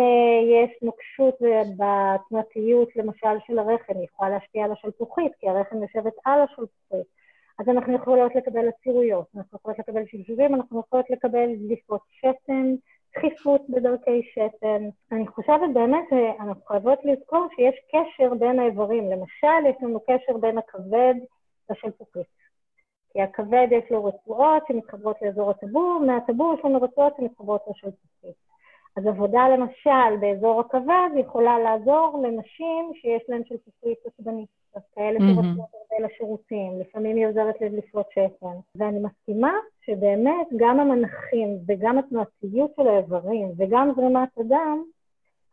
יש 0.52 0.82
נוקשות 0.82 1.38
בתנועתיות, 1.76 2.96
למשל, 2.96 3.38
של 3.46 3.58
הרחם, 3.58 3.94
היא 3.94 4.04
יכולה 4.04 4.30
להשפיע 4.30 4.64
על 4.64 4.72
השלפוחית, 4.72 5.32
כי 5.40 5.48
הרחם 5.48 5.82
יושבת 5.82 6.12
על 6.24 6.40
השלפוחית. 6.40 7.06
אז 7.58 7.68
אנחנו 7.68 7.94
יכולות 7.94 8.34
לקבל 8.34 8.68
עצירויות, 8.68 9.26
אנחנו 9.36 9.58
יכולות 9.58 9.78
לקבל 9.78 10.02
שלשולים, 10.06 10.54
אנחנו 10.54 10.80
יכולות 10.80 11.10
לקבל 11.10 11.54
דליפות 11.56 12.00
שתן, 12.10 12.74
דחיפות 13.16 13.60
בדרכי 13.68 14.22
שתן. 14.22 14.88
אני 15.12 15.26
חושבת 15.26 15.70
באמת 15.74 16.04
שאנחנו 16.10 16.64
חייבות 16.64 16.98
לזכור 17.04 17.46
שיש 17.56 17.74
קשר 17.88 18.34
בין 18.34 18.58
האיברים. 18.58 19.10
למשל, 19.10 19.66
יש 19.68 19.76
לנו 19.82 20.00
קשר 20.00 20.36
בין 20.40 20.58
הכבד 20.58 21.14
לשלפוחית. 21.70 22.26
כי 23.12 23.22
הכבד 23.22 23.66
יש 23.70 23.90
לו 23.90 24.04
רצועות 24.04 24.62
שמתחברות 24.68 25.16
לאזור 25.22 25.50
הטבור, 25.50 26.02
מהטבור 26.06 26.54
יש 26.58 26.64
לנו 26.64 26.82
רצועות 26.82 27.12
שמתחברות 27.16 27.62
לשלפוחית. 27.70 28.51
אז 28.96 29.06
עבודה 29.06 29.48
למשל 29.48 30.16
באזור 30.20 30.60
הכבד 30.60 31.08
יכולה 31.16 31.58
לעזור 31.58 32.20
לנשים 32.22 32.90
שיש 32.94 33.22
להן 33.28 33.42
שלפוחית 33.44 33.98
עצבנית. 34.06 34.62
אז 34.74 34.82
כאלה. 34.94 35.18
שרוצות 35.18 35.70
הרבה 35.74 36.06
לשירותים, 36.06 36.80
לפעמים 36.80 37.16
היא 37.16 37.26
עוזרת 37.26 37.60
לדליפות 37.60 38.06
שתן. 38.10 38.56
ואני 38.76 38.98
מסכימה 38.98 39.52
שבאמת 39.80 40.46
גם 40.56 40.80
המנחים 40.80 41.58
וגם 41.68 41.98
התנועתיות 41.98 42.70
של 42.76 42.88
האיברים 42.88 43.48
וגם 43.56 43.92
זרימת 43.96 44.28
הדם, 44.38 44.82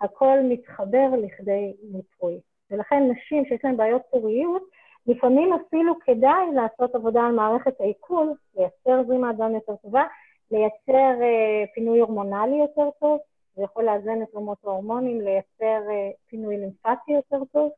הכל 0.01 0.38
מתחבר 0.43 1.10
לכדי 1.17 1.74
מיפוי. 1.91 2.39
ולכן 2.72 3.12
נשים 3.12 3.46
שיש 3.46 3.60
להן 3.63 3.77
בעיות 3.77 4.01
פוריות, 4.12 4.63
לפעמים 5.08 5.53
אפילו 5.53 6.00
כדאי 6.00 6.51
לעשות 6.55 6.96
עבודה 6.96 7.22
על 7.22 7.36
מערכת 7.36 7.81
העיכול, 7.81 8.34
לייצר 8.58 9.03
זרימת 9.08 9.38
דם 9.38 9.55
יותר 9.55 9.75
טובה, 9.75 10.03
לייצר 10.51 11.22
אה, 11.22 11.65
פינוי 11.74 12.00
הורמונלי 12.00 12.58
יותר 12.58 12.89
טוב, 13.00 13.20
זה 13.56 13.63
יכול 13.63 13.84
לאזן 13.84 14.22
את 14.24 14.36
רמות 14.36 14.58
ההורמונים, 14.63 15.22
לייצר 15.22 15.89
אה, 15.89 16.10
פינוי 16.29 16.58
לימפטי 16.58 17.12
יותר 17.12 17.46
טוב. 17.51 17.72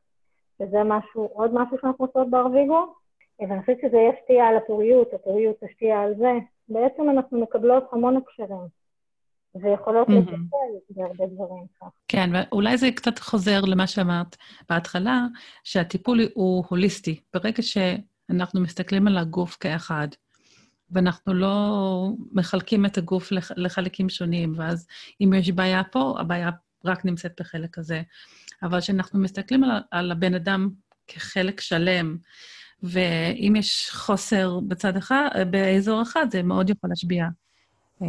שזה 0.58 0.84
משהו, 0.84 1.28
עוד 1.32 1.50
משהו 1.54 1.76
שאנחנו 1.80 2.04
עושות 2.04 2.30
בארוויגו, 2.30 2.94
ואני 3.40 3.60
חושבת 3.60 3.78
שזה 3.82 3.98
ישפיע 3.98 4.44
על 4.44 4.56
הפוריות, 4.56 5.14
הפוריות 5.14 5.56
תשפיע 5.64 6.00
על 6.00 6.14
זה. 6.18 6.32
בעצם 6.68 7.10
אנחנו 7.10 7.40
מקבלות 7.40 7.84
המון 7.92 8.16
הקשרים. 8.16 8.82
ויכולות 9.54 10.08
mm-hmm. 10.08 10.12
לטפל 10.12 10.72
בהרבה 10.90 11.26
דברים 11.26 11.64
כך. 11.80 11.86
כן, 12.08 12.30
ואולי 12.34 12.76
זה 12.76 12.88
קצת 12.96 13.18
חוזר 13.18 13.60
למה 13.60 13.86
שאמרת 13.86 14.36
בהתחלה, 14.70 15.26
שהטיפול 15.64 16.20
הוא 16.34 16.64
הוליסטי. 16.68 17.20
ברגע 17.34 17.62
שאנחנו 17.62 18.60
מסתכלים 18.60 19.06
על 19.06 19.18
הגוף 19.18 19.56
כאחד, 19.60 20.08
ואנחנו 20.92 21.34
לא 21.34 22.08
מחלקים 22.32 22.86
את 22.86 22.98
הגוף 22.98 23.32
לח, 23.32 23.50
לחלקים 23.56 24.08
שונים, 24.08 24.52
ואז 24.56 24.86
אם 25.20 25.32
יש 25.34 25.50
בעיה 25.50 25.84
פה, 25.84 26.16
הבעיה 26.20 26.50
רק 26.84 27.04
נמצאת 27.04 27.32
בחלק 27.40 27.78
הזה. 27.78 28.02
אבל 28.62 28.80
כשאנחנו 28.80 29.20
מסתכלים 29.20 29.64
על, 29.64 29.70
על 29.90 30.12
הבן 30.12 30.34
אדם 30.34 30.70
כחלק 31.08 31.60
שלם, 31.60 32.16
ואם 32.82 33.54
יש 33.56 33.90
חוסר 33.92 34.60
בצד 34.60 34.96
אחד, 34.96 35.28
באזור 35.50 36.02
אחד, 36.02 36.26
זה 36.30 36.42
מאוד 36.42 36.70
יכול 36.70 36.90
להשביע 36.90 37.26
um, 38.00 38.04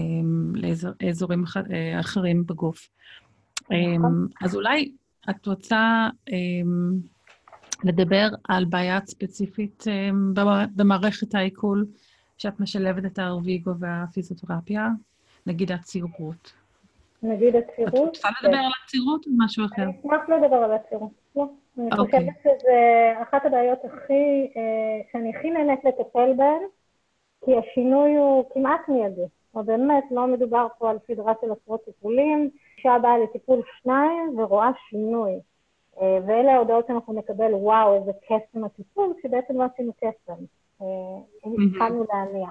לאזורים 1.01 1.43
אח, 1.43 1.57
אה, 1.57 1.99
אחרים 1.99 2.45
בגוף. 2.45 2.89
Um, 3.61 4.05
אז 4.41 4.55
אולי 4.55 4.91
את 5.29 5.45
רוצה 5.45 6.09
um, 6.29 6.33
לדבר 7.83 8.29
על 8.49 8.65
בעיה 8.65 8.99
ספציפית 9.05 9.83
במערכת 10.75 11.35
העיכול, 11.35 11.85
שאת 12.37 12.59
משלבת 12.59 13.05
את 13.05 13.19
הארוויגו 13.19 13.71
והפיזיותרפיה, 13.79 14.89
נגיד 15.47 15.71
הציורות. 15.71 16.53
נגיד 17.23 17.55
עצירות. 17.55 17.93
את 17.93 17.99
רוצה 17.99 18.27
לדבר 18.41 18.57
על 18.57 18.71
עצירות 18.83 19.25
או 19.25 19.31
משהו 19.37 19.65
אחר? 19.65 19.83
אני 19.83 19.99
אשמח 19.99 20.29
לדבר 20.29 20.55
על 20.55 20.71
עצירות. 20.71 21.11
לא. 21.35 21.45
אני 21.77 21.89
אוקיי. 21.99 22.19
חושבת 22.19 22.59
שזו 22.59 22.71
אחת 23.21 23.45
הבעיות 23.45 23.79
הכי, 23.85 24.51
אה, 24.57 25.01
שאני 25.11 25.35
הכי 25.35 25.49
נהנית 25.51 25.79
לטפל 25.83 26.33
בהן, 26.37 26.61
כי 27.45 27.51
השינוי 27.57 28.15
הוא 28.15 28.45
כמעט 28.53 28.81
מיידי. 28.87 29.25
או 29.55 29.63
באמת, 29.63 30.03
לא 30.11 30.27
מדובר 30.27 30.67
פה 30.77 30.89
על 30.89 30.97
סדרה 31.07 31.33
של 31.41 31.47
עשרות 31.51 31.85
טיפולים. 31.85 32.49
אישה 32.77 32.97
באה 33.01 33.17
לטיפול 33.17 33.61
שניים 33.81 34.39
ורואה 34.39 34.69
שינוי. 34.89 35.31
אה, 36.01 36.17
ואלה 36.27 36.53
ההודעות 36.53 36.87
שאנחנו 36.87 37.13
נקבל, 37.13 37.53
וואו, 37.53 37.95
איזה 37.95 38.11
קסם 38.25 38.63
הטיפול, 38.63 39.13
שבעצם 39.23 39.57
לא 39.57 39.63
עשינו 39.73 39.93
קסם. 39.93 40.43
אה, 40.83 41.51
התחלנו 41.67 42.05
להניע. 42.13 42.49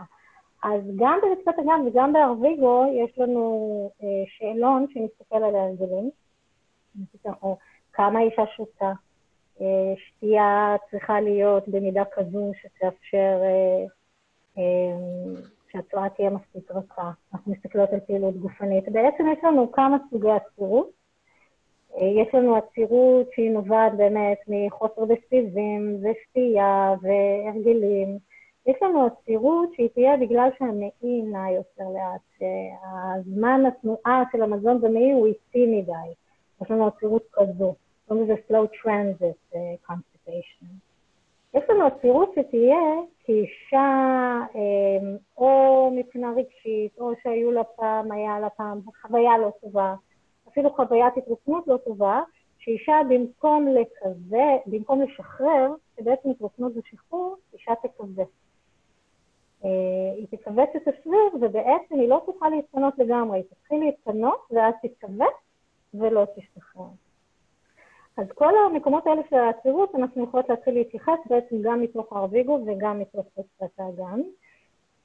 אז 0.64 0.82
גם 0.96 1.18
ברצפת 1.22 1.58
הגן 1.58 1.86
וגם 1.86 2.12
בארוויגו 2.12 2.84
יש 2.92 3.18
לנו 3.18 3.90
אה, 4.02 4.06
שאלון 4.26 4.86
שמסתכל 4.90 5.44
על 5.44 5.54
ההרגלים. 5.54 6.10
כמה 7.92 8.20
אישה 8.20 8.42
שותה, 8.56 8.92
אה, 9.60 9.94
שתייה 9.96 10.76
צריכה 10.90 11.20
להיות 11.20 11.68
במידה 11.68 12.02
כזו 12.14 12.52
שתאפשר 12.60 13.40
אה, 13.42 13.84
אה, 14.58 15.42
שהצואה 15.72 16.08
תהיה 16.08 16.30
מספיק 16.30 16.70
רכה. 16.70 17.10
אנחנו 17.34 17.52
מסתכלות 17.52 17.90
על 17.90 18.00
פעילות 18.00 18.36
גופנית. 18.36 18.84
בעצם 18.88 19.24
יש 19.32 19.44
לנו 19.44 19.72
כמה 19.72 19.96
סוגי 20.10 20.30
עצירות. 20.30 21.01
אה, 21.96 22.06
יש 22.06 22.34
לנו 22.34 22.56
עצירות 22.56 23.26
שהיא 23.34 23.50
נובעת 23.50 23.96
באמת 23.96 24.38
מחוסר 24.48 25.04
בסיבים 25.04 25.96
ושתייה 26.02 26.94
והרגלים. 27.02 28.18
יש 28.66 28.76
לנו 28.82 29.06
עצירות 29.06 29.74
שהיא 29.74 29.88
תהיה 29.94 30.16
בגלל 30.16 30.48
שהמעי 30.58 31.22
נע 31.22 31.50
יותר 31.50 31.84
לאט, 31.94 32.20
שהזמן 32.38 33.62
התנועה 33.66 34.22
של 34.32 34.42
המזון 34.42 34.80
במעי 34.80 35.12
הוא 35.12 35.26
איטי 35.26 35.66
מדי. 35.66 36.12
יש 36.62 36.70
לנו 36.70 36.86
עצירות 36.86 37.22
כזו, 37.32 37.74
קוראים 38.08 38.24
לזה 38.24 38.34
slow 38.48 38.66
transit 38.82 39.54
uh, 39.54 39.90
constipation. 39.90 40.66
יש 41.54 41.62
לנו 41.68 41.86
עצירות 41.86 42.32
שתהיה 42.34 42.80
כאישה, 43.24 44.38
אה, 44.54 45.16
או 45.36 45.90
מבחינה 45.96 46.30
רגשית, 46.30 46.98
או 46.98 47.12
שהיו 47.22 47.52
לה 47.52 47.64
פעם, 47.64 48.12
היה 48.12 48.40
לה 48.40 48.50
פעם 48.50 48.80
חוויה 49.02 49.38
לא 49.38 49.50
טובה, 49.60 49.94
אפילו 50.52 50.70
חוויית 50.74 51.16
התרוקנות 51.16 51.66
לא 51.66 51.76
טובה, 51.76 52.20
שאישה 52.58 53.00
במקום 53.08 53.68
לכזה, 53.68 54.56
במקום 54.66 55.02
לשחרר, 55.02 55.74
שבעצם 55.96 56.30
התרוקנות 56.30 56.74
זה 56.74 56.80
שחרור, 56.84 57.36
אישה 57.54 57.72
תכווץ. 57.82 58.28
אה, 59.64 59.70
היא 60.16 60.26
תכווץ 60.30 60.68
את 60.76 60.88
השריר, 60.88 61.28
ובעצם 61.34 61.94
היא 61.94 62.08
לא 62.08 62.22
תוכל 62.26 62.48
להתפנות 62.48 62.98
לגמרי, 62.98 63.38
היא 63.38 63.44
תתחיל 63.44 63.80
להתפנות, 63.80 64.46
ואז 64.50 64.74
תתכווץ 64.82 65.34
ולא 65.94 66.26
תשתחרר. 66.36 66.88
אז 68.16 68.26
כל 68.34 68.52
המקומות 68.66 69.06
האלה 69.06 69.22
של 69.30 69.36
העצירות, 69.36 69.94
אנחנו 69.94 70.24
יכולות 70.24 70.48
להתחיל 70.48 70.74
להתייחס 70.74 71.18
בעצם 71.26 71.56
גם 71.62 71.80
מתוך 71.80 72.12
הארוויגו 72.12 72.64
וגם 72.66 72.98
מתוך 72.98 73.26
חוצת 73.34 73.80
האגן. 73.80 74.20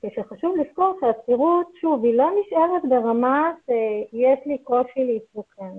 כשחשוב 0.02 0.56
לזכור 0.58 0.98
שהעצירות, 1.00 1.68
שוב, 1.82 2.04
היא 2.04 2.14
לא 2.14 2.30
נשארת 2.42 2.90
ברמה 2.90 3.52
שיש 3.66 4.40
לי 4.46 4.58
קושי 4.58 5.04
להתרוקן. 5.04 5.74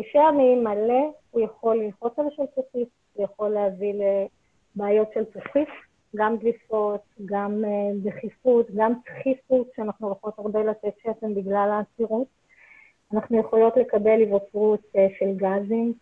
כשהמעי 0.00 0.54
מלא, 0.54 1.10
הוא 1.30 1.42
יכול 1.42 1.76
ללחוץ 1.76 2.18
על 2.18 2.26
השלטופית, 2.26 2.88
הוא 3.14 3.24
יכול 3.24 3.48
להביא 3.48 3.94
לבעיות 4.74 5.08
של 5.14 5.24
צופית, 5.24 5.68
גם 6.16 6.36
דליפות, 6.36 7.00
גם 7.24 7.64
אה, 7.64 7.90
דחיפות, 8.02 8.66
גם 8.76 8.92
דחיפות, 9.04 9.66
שאנחנו 9.76 10.12
יכולות 10.12 10.38
הרבה 10.38 10.62
לתת 10.64 10.94
שתן 11.02 11.34
בגלל 11.34 11.70
העצירות. 11.72 12.26
אנחנו 13.12 13.38
יכולות 13.38 13.76
לקבל 13.76 14.20
היווצרות 14.20 14.80
אה, 14.96 15.06
של 15.18 15.36
גזים, 15.36 15.92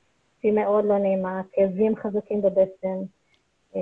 שהיא 0.41 0.53
מאוד 0.53 0.85
לא 0.85 0.99
נעימה, 0.99 1.43
כאבים 1.53 1.97
חזקים 1.97 2.43
בבטן, 2.43 2.99
אה, 3.77 3.81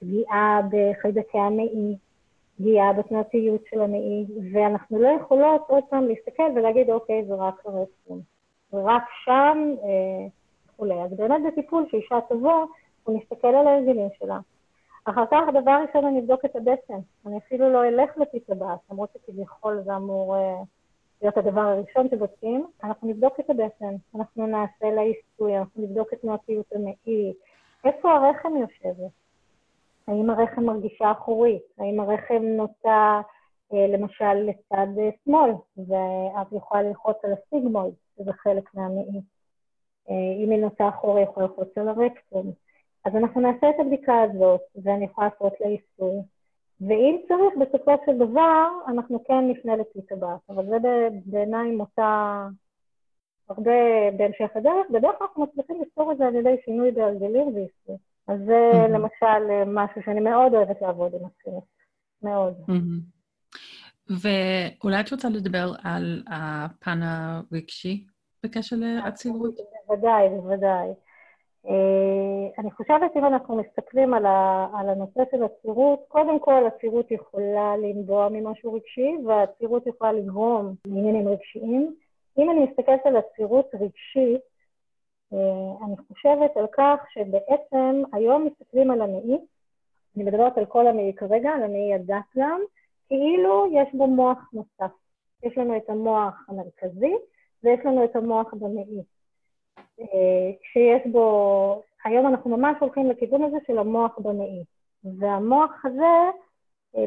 פגיעה 0.00 0.60
בחיידקי 0.70 1.38
המעי, 1.38 1.96
פגיעה 2.58 2.92
בתנועתיות 2.92 3.60
של 3.70 3.80
המעי, 3.80 4.26
ואנחנו 4.52 5.02
לא 5.02 5.08
יכולות 5.08 5.62
עוד 5.68 5.84
פעם 5.90 6.08
להסתכל 6.08 6.50
ולהגיד, 6.56 6.90
אוקיי, 6.90 7.24
זה 7.24 7.34
רק 7.34 7.54
הרקטום. 7.66 8.20
ורק 8.72 9.02
שם 9.24 9.74
אה, 9.82 10.26
וכולי. 10.66 11.02
אז 11.02 11.16
באמת 11.16 11.40
בטיפול 11.46 11.86
שאישה 11.90 12.18
תבוא, 12.28 12.66
הוא 13.04 13.18
נסתכל 13.18 13.48
על 13.48 13.66
ההרגלים 13.66 14.08
שלה. 14.18 14.38
אחר 15.04 15.24
כך, 15.30 15.42
דבר 15.62 15.84
ראשון, 15.86 16.04
אני 16.04 16.20
אבדוק 16.20 16.44
את 16.44 16.56
הבטן. 16.56 16.98
אני 17.26 17.38
אפילו 17.38 17.72
לא 17.72 17.84
אלך 17.84 18.18
לפיס 18.18 18.50
הבא, 18.50 18.74
למרות 18.90 19.10
שכביכול 19.12 19.82
זה 19.84 19.96
אמור 19.96 20.36
אה, 20.36 20.62
להיות 21.22 21.36
הדבר 21.36 21.60
הראשון 21.60 22.08
שבודקים. 22.10 22.66
אנחנו 22.84 23.08
נבדוק 23.08 23.40
את 23.40 23.50
הבטן, 23.50 23.94
אנחנו 24.14 24.46
נעשה 24.46 24.90
לה 24.90 25.00
עיסוי, 25.00 25.58
אנחנו 25.58 25.82
נבדוק 25.82 26.12
את 26.12 26.20
תנועתיות 26.20 26.66
המעי, 26.74 27.32
איפה 27.84 28.12
הרחם 28.12 28.56
יושבת. 28.56 29.21
האם 30.08 30.30
הרחם 30.30 30.64
מרגישה 30.64 31.12
אחורית? 31.12 31.62
האם 31.78 32.00
הרחם 32.00 32.42
נוטה, 32.42 33.20
אה, 33.72 33.86
למשל, 33.86 34.34
לצד 34.34 34.86
אה, 34.98 35.10
שמאל, 35.24 35.50
ואת 35.76 36.52
יכולה 36.52 36.82
ללחוץ 36.82 37.16
על 37.24 37.32
הסיגמויד, 37.32 37.94
שזה 38.16 38.32
חלק 38.32 38.74
מהמעי. 38.74 39.20
אה, 40.10 40.44
אם 40.44 40.50
היא 40.50 40.60
נוטה 40.60 40.88
אחורי, 40.88 41.22
יכולה 41.22 41.46
ללחוץ 41.46 41.78
על 41.78 41.88
הרקטום. 41.88 42.52
אז 43.04 43.16
אנחנו 43.16 43.40
נעשה 43.40 43.70
את 43.70 43.74
הבדיקה 43.78 44.22
הזאת, 44.22 44.60
ואני 44.82 45.04
יכולה 45.04 45.28
לעשות 45.28 45.60
לה 45.60 45.66
עיסוי. 45.66 46.22
ואם 46.80 47.16
צריך, 47.28 47.54
בסופו 47.60 47.92
של 48.06 48.18
דבר, 48.18 48.68
אנחנו 48.88 49.24
כן 49.24 49.48
נפנה 49.48 49.72
הבא. 50.10 50.36
אבל 50.48 50.66
זה 50.66 51.08
בעיניי 51.26 51.70
מוצא 51.70 52.36
הרבה 53.48 53.72
בהמשך 54.16 54.56
הדרך. 54.56 54.90
בדרך 54.90 55.18
כלל 55.18 55.26
אנחנו 55.26 55.42
מצליחים 55.42 55.82
לפתור 55.82 56.12
את 56.12 56.18
זה 56.18 56.26
על 56.26 56.34
ידי 56.34 56.56
שינוי 56.64 56.90
בהרגלים 56.90 57.46
ועיסוי. 57.54 57.96
אז 58.32 58.38
זה 58.46 58.70
mm-hmm. 58.72 58.88
למשל 58.88 59.64
משהו 59.66 60.02
שאני 60.04 60.20
מאוד 60.20 60.54
אוהבת 60.54 60.82
לעבוד 60.82 61.12
עם 61.14 61.20
הסכמת. 61.24 61.62
מאוד. 62.22 62.54
Mm-hmm. 62.68 63.12
ואולי 64.10 65.00
את 65.00 65.12
רוצה 65.12 65.28
לדבר 65.28 65.72
על 65.82 66.22
הפן 66.26 67.00
הרגשי 67.02 68.04
בקשר 68.44 68.76
לעצירות? 68.78 69.54
בוודאי, 69.86 70.28
בוודאי. 70.28 70.88
אה, 71.66 72.48
אני 72.58 72.70
חושבת 72.70 73.10
אם 73.16 73.24
אנחנו 73.24 73.56
מסתכלים 73.56 74.14
על, 74.14 74.26
ה, 74.26 74.66
על 74.74 74.88
הנושא 74.88 75.20
של 75.30 75.44
עצירות, 75.44 76.04
קודם 76.08 76.40
כל 76.40 76.64
עצירות 76.66 77.10
יכולה 77.10 77.76
לנבוע 77.76 78.28
ממשהו 78.30 78.74
רגשי, 78.74 79.16
והעצירות 79.26 79.86
יכולה 79.86 80.12
לגרום 80.12 80.74
לעניינים 80.86 81.28
רגשיים. 81.28 81.94
אם 82.38 82.50
אני 82.50 82.64
מסתכלת 82.64 83.06
על 83.06 83.16
עצירות 83.16 83.70
רגשית, 83.74 84.40
אה, 84.40 84.51
אני 85.84 85.96
חושבת 86.08 86.56
על 86.56 86.66
כך 86.72 87.04
שבעצם 87.12 88.02
היום 88.12 88.46
מסתכלים 88.46 88.90
על 88.90 89.02
המעי, 89.02 89.38
אני 90.16 90.24
מדברת 90.24 90.58
על 90.58 90.66
כל 90.66 90.86
המעי 90.86 91.12
כרגע, 91.16 91.50
על 91.50 91.62
המעי 91.62 91.94
הדק 91.94 92.36
גם, 92.36 92.60
כאילו 93.08 93.66
יש 93.72 93.94
בו 93.94 94.06
מוח 94.06 94.38
נוסף. 94.52 94.94
יש 95.42 95.58
לנו 95.58 95.76
את 95.76 95.90
המוח 95.90 96.44
המרכזי 96.48 97.14
ויש 97.64 97.80
לנו 97.84 98.04
את 98.04 98.16
המוח 98.16 98.54
במעי. 98.54 99.02
אה, 100.00 100.50
כשיש 100.62 101.12
בו, 101.12 101.82
היום 102.04 102.26
אנחנו 102.26 102.56
ממש 102.56 102.76
הולכים 102.80 103.10
לכיוון 103.10 103.42
הזה 103.42 103.56
של 103.66 103.78
המוח 103.78 104.18
במעי. 104.18 104.64
והמוח 105.04 105.84
הזה 105.84 106.02
אה, 106.02 106.30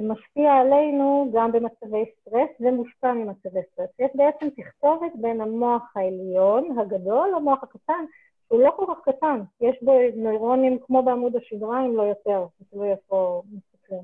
משפיע 0.01 0.53
עלינו 0.53 1.29
גם 1.33 1.51
במצבי 1.51 2.05
סטרס 2.19 2.49
ומושפע 2.59 3.13
ממצבי 3.13 3.59
סטרס. 3.71 3.89
יש 3.99 4.11
בעצם 4.15 4.49
תכתובת 4.49 5.11
בין 5.15 5.41
המוח 5.41 5.91
העליון, 5.95 6.79
הגדול, 6.79 7.29
למוח 7.35 7.63
הקטן, 7.63 8.05
שהוא 8.47 8.61
לא 8.61 8.73
כל 8.75 8.85
כך 8.87 9.09
קטן, 9.09 9.41
יש 9.61 9.77
בו 9.81 9.99
נוירונים 10.15 10.79
כמו 10.81 11.03
בעמוד 11.03 11.35
השדרה, 11.35 11.85
אם 11.85 11.95
לא 11.97 12.03
יותר, 12.03 12.45
תלוי 12.71 12.91
איפה 12.91 13.41
מסתכלים. 13.51 14.03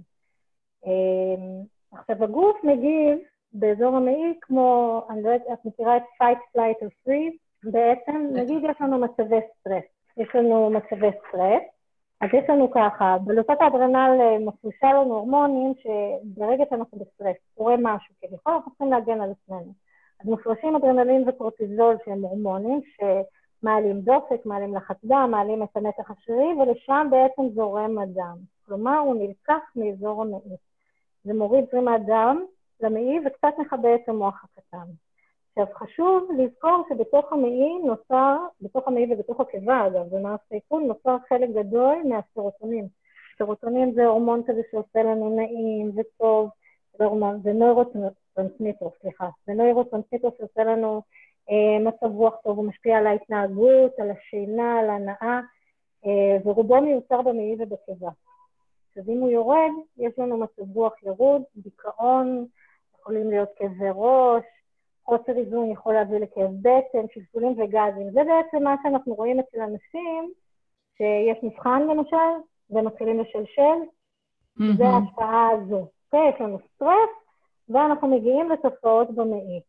אה, 0.86 1.62
עכשיו, 1.92 2.24
הגוף 2.24 2.64
מגיב 2.64 3.20
באזור 3.54 3.96
המעי 3.96 4.34
כמו, 4.42 5.02
אני 5.10 5.24
לא 5.24 5.30
יודעת, 5.30 5.48
את 5.54 5.66
מכירה 5.66 5.98
את 5.98 6.04
fight, 6.04 6.58
flight 6.58 6.86
or 6.86 6.90
freeze? 7.08 7.38
בעצם, 7.64 8.28
נגיד 8.34 8.64
יש 8.64 8.82
לנו 8.82 8.98
מצבי 8.98 9.40
סטרס. 9.60 9.84
יש 10.18 10.28
לנו 10.36 10.70
מצבי 10.70 11.08
סטרס, 11.28 11.64
אז 12.22 12.30
יש 12.34 12.50
לנו 12.50 12.72
ככה, 12.72 13.18
בלוטת 13.24 13.62
האדרנל 13.62 14.38
מפרישה 14.40 14.94
לנו 14.94 15.16
הורמונים 15.16 15.74
שברגע 15.82 16.64
שאנחנו 16.70 16.98
בסטרס, 17.00 17.36
קורה 17.58 17.76
משהו, 17.80 18.16
כביכול 18.22 18.54
אנחנו 18.54 18.72
צריכים 18.72 18.92
להגן 18.92 19.22
על 19.22 19.32
עצמנו. 19.32 19.74
אז 20.22 20.28
מפרשים 20.28 20.76
אדרנלין 20.76 21.30
וקורטיזול 21.30 21.98
שהם 22.06 22.22
הורמונים 22.22 22.82
שמעלים 22.96 24.02
דופק, 24.02 24.46
מעלים 24.46 24.76
לחץ 24.76 24.96
דם, 25.04 25.28
מעלים 25.32 25.64
את 25.64 25.78
המתח 25.78 26.12
השרירי, 26.12 26.54
ולשם 26.54 27.08
בעצם 27.12 27.42
זורם 27.56 28.00
הדם. 28.00 28.38
כלומר, 28.66 28.98
הוא 28.98 29.16
נלקח 29.16 29.72
מאזור 29.76 30.22
המעי. 30.22 30.58
זה 31.24 31.34
מוריד 31.34 31.66
זרימת 31.72 32.06
דם 32.06 32.46
למעי 32.82 33.20
וקצת 33.26 33.54
מכבה 33.60 33.96
את 33.96 34.10
המוח 34.10 34.44
הקטן. 34.44 34.92
עכשיו, 35.56 35.76
חשוב 35.76 36.30
לזכור 36.38 36.84
שבתוך 36.90 37.34
המעי 37.34 37.80
נוצר, 37.86 38.38
בתוך 38.62 38.88
המעי 38.88 39.14
ובתוך 39.14 39.40
הקיבה, 39.40 39.88
אגב, 39.88 40.16
במערכת 40.16 40.52
העיכול, 40.52 40.84
נוצר 40.84 41.18
חלק 41.30 41.50
גדול 41.50 41.96
מהסרוטונים. 42.06 42.88
סרוטונים 43.38 43.94
זה 43.94 44.06
הורמון 44.06 44.42
כזה 44.48 44.62
שעושה 44.72 45.04
לנו 45.04 45.36
נעים 45.36 45.92
וטוב, 45.96 46.50
זה 46.98 47.06
הורמון, 47.06 47.42
זה 47.44 47.54
נוירוטרנסמיטר, 47.54 48.86
סליחה, 49.02 49.30
זה 49.46 49.54
נוירוטרנסמיטר 49.54 50.28
שעושה 50.38 50.64
לנו 50.64 51.02
אה, 51.50 51.80
מצב 51.80 52.16
רוח 52.16 52.36
טוב, 52.44 52.58
הוא 52.58 52.66
משפיע 52.66 52.98
על 52.98 53.08
ההתנהגות, 53.08 54.00
על 54.00 54.12
השינה, 54.12 54.80
על 54.80 54.90
ההנאה, 54.90 55.40
אה, 56.06 56.38
ורובו 56.46 56.82
מיוצר 56.82 57.22
במעי 57.22 57.56
ובקיבה. 57.60 58.10
אז 58.98 59.10
אם 59.10 59.18
הוא 59.18 59.30
יורד, 59.30 59.72
יש 59.98 60.20
לנו 60.20 60.38
מצב 60.38 60.76
רוח 60.76 61.04
ירוד, 61.04 61.42
דיכאון, 61.56 62.46
יכולים 63.00 63.30
להיות 63.30 63.50
כאבי 63.56 63.90
ראש, 63.94 64.44
חוסר 65.12 65.38
איזון 65.38 65.72
יכול 65.72 65.94
להביא 65.94 66.18
לכאב 66.18 66.52
בטן, 66.62 67.06
שלשולים 67.14 67.52
וגזים. 67.52 68.12
זה 68.12 68.22
בעצם 68.24 68.64
מה 68.64 68.76
שאנחנו 68.84 69.14
רואים 69.14 69.40
אצל 69.40 69.62
אנשים, 69.62 70.32
שיש 70.98 71.44
מבחן 71.44 71.82
למשל, 71.82 72.32
ומתחילים 72.70 73.20
לשלשל, 73.20 73.62
mm-hmm. 73.62 74.78
זה 74.78 74.84
ההשפעה 74.86 75.50
הזו. 75.50 75.88
אוקיי, 76.06 76.30
יש 76.30 76.42
לנו 76.42 76.58
סטרס, 76.76 77.10
ואנחנו 77.70 78.08
מגיעים 78.08 78.50
לתופעות 78.50 79.12
במעי. 79.16 79.62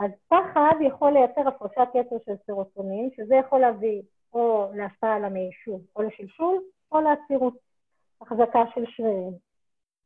אז 0.00 0.10
פחד 0.28 0.74
יכול 0.80 1.12
לייצר 1.12 1.48
הפרשת 1.48 1.88
יתר 1.94 2.16
של 2.26 2.32
סרוטונים, 2.46 3.10
שזה 3.16 3.34
יכול 3.34 3.60
להביא 3.60 4.02
או 4.32 4.70
להשפעה 4.74 5.16
על 5.16 5.24
המעי 5.24 5.50
שוב, 5.64 5.80
או 5.96 6.02
לשלשול, 6.02 6.58
או 6.92 7.00
לעצירות, 7.00 7.54
החזקה 8.20 8.64
של 8.74 8.84
שרירים. 8.86 9.32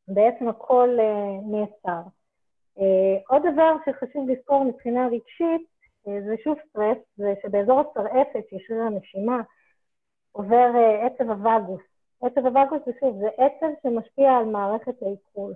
בעצם 0.09 0.49
הכל 0.49 0.89
נעצר. 1.43 2.18
Uh, 2.79 2.83
עוד 3.29 3.43
דבר 3.53 3.77
שחשוב 3.85 4.31
לזכור 4.31 4.65
מבחינה 4.65 5.07
רגשית, 5.07 5.69
uh, 6.07 6.11
זה 6.27 6.35
שוב 6.45 6.59
סטרס, 6.69 6.99
זה 7.17 7.35
שבאזור 7.43 7.81
הצרעפת, 7.81 8.45
שיש 8.51 8.65
שריר 8.69 8.83
הנשימה, 8.83 9.41
עובר 10.33 10.71
uh, 10.75 11.07
עצב 11.07 11.31
הווגוס, 11.31 11.83
עצב 12.23 12.47
הווגוס 12.47 12.81
זה 12.87 12.93
שוב, 13.01 13.19
זה 13.21 13.29
עצב 13.37 13.67
שמשפיע 13.83 14.31
על 14.37 14.45
מערכת 14.45 15.03
העיכול. 15.03 15.55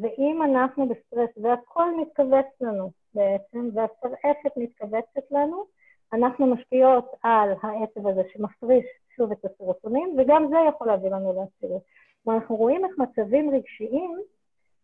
ואם 0.00 0.42
אנחנו 0.42 0.88
בסטרס 0.88 1.30
והכל 1.42 2.00
מתכווץ 2.00 2.46
לנו 2.60 2.90
בעצם, 3.14 3.68
והשרעפת 3.74 4.56
מתכווצת 4.56 5.30
לנו, 5.30 5.64
אנחנו 6.12 6.46
משפיעות 6.46 7.06
על 7.22 7.50
העצב 7.62 8.06
הזה 8.06 8.22
שמפריש 8.32 8.86
שוב 9.16 9.32
את 9.32 9.44
הסרוטונים, 9.44 10.16
וגם 10.18 10.46
זה 10.48 10.56
יכול 10.68 10.86
להביא 10.86 11.10
לנו 11.10 11.32
לעצירות. 11.32 11.82
כלומר, 12.24 12.38
אנחנו 12.38 12.56
רואים 12.56 12.84
איך 12.84 12.98
מצבים 12.98 13.50
רגשיים 13.50 14.20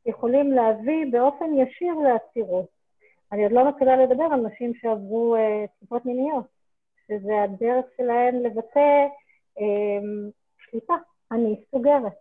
יכולים 0.07 0.53
להביא 0.53 1.07
באופן 1.13 1.45
ישיר 1.55 1.95
לעצירות. 1.95 2.67
אני 3.33 3.43
עוד 3.43 3.53
לא 3.53 3.69
מתחילה 3.69 3.97
לדבר 3.97 4.25
על 4.25 4.41
נשים 4.41 4.75
שעברו 4.75 5.37
אה, 5.37 5.65
תקיפות 5.77 6.07
מיניות, 6.07 6.45
שזה 7.07 7.43
הדרך 7.43 7.85
שלהן 7.97 8.43
לבטא 8.43 9.07
אה, 9.59 10.01
שליטה. 10.59 10.95
אני 11.33 11.57
סוגרת. 11.71 12.13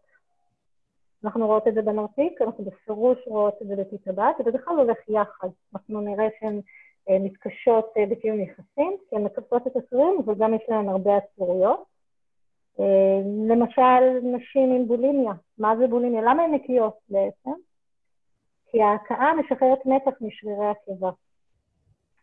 אנחנו 1.23 1.47
רואות 1.47 1.67
את 1.67 1.73
זה 1.73 1.81
בנרתיק, 1.81 2.41
אנחנו 2.41 2.65
בפירוש 2.65 3.17
רואות 3.27 3.61
את 3.61 3.67
זה 3.67 3.75
בפיתבת, 3.75 4.35
וזה 4.39 4.51
בכלל 4.51 4.75
הולך 4.75 4.97
יחד. 5.09 5.47
אנחנו 5.73 6.01
נראה 6.01 6.27
שהן 6.39 6.61
אה, 7.09 7.19
מתקשות 7.19 7.93
אה, 7.97 8.05
בקיום 8.05 8.39
יחסים, 8.39 8.97
כי 9.09 9.15
הן 9.15 9.23
מקבצות 9.23 9.67
את 9.67 9.75
הסורים, 9.75 10.19
אבל 10.25 10.35
גם 10.37 10.53
יש 10.53 10.61
להן 10.69 10.89
הרבה 10.89 11.17
עצורויות. 11.17 11.83
אה, 12.79 13.21
למשל, 13.47 14.19
נשים 14.23 14.73
עם 14.73 14.87
בולימיה. 14.87 15.33
מה 15.57 15.77
זה 15.77 15.87
בולימיה? 15.87 16.21
למה 16.21 16.43
הן 16.43 16.53
נקיות 16.53 16.97
בעצם? 17.09 17.51
כי 18.73 18.81
ההכאה 18.81 19.33
משחררת 19.33 19.85
מתח 19.85 20.11
משרירי 20.21 20.65
הקיבה, 20.65 21.09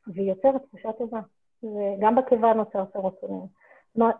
והיא 0.07 0.29
יוצרת 0.29 0.63
תחושה 0.63 0.93
טובה. 0.93 1.21
וגם 1.63 2.17
בקיבה 2.17 2.53
נוצר 2.53 2.85
סרוטונין. 2.93 3.47
כלומר, 3.95 4.11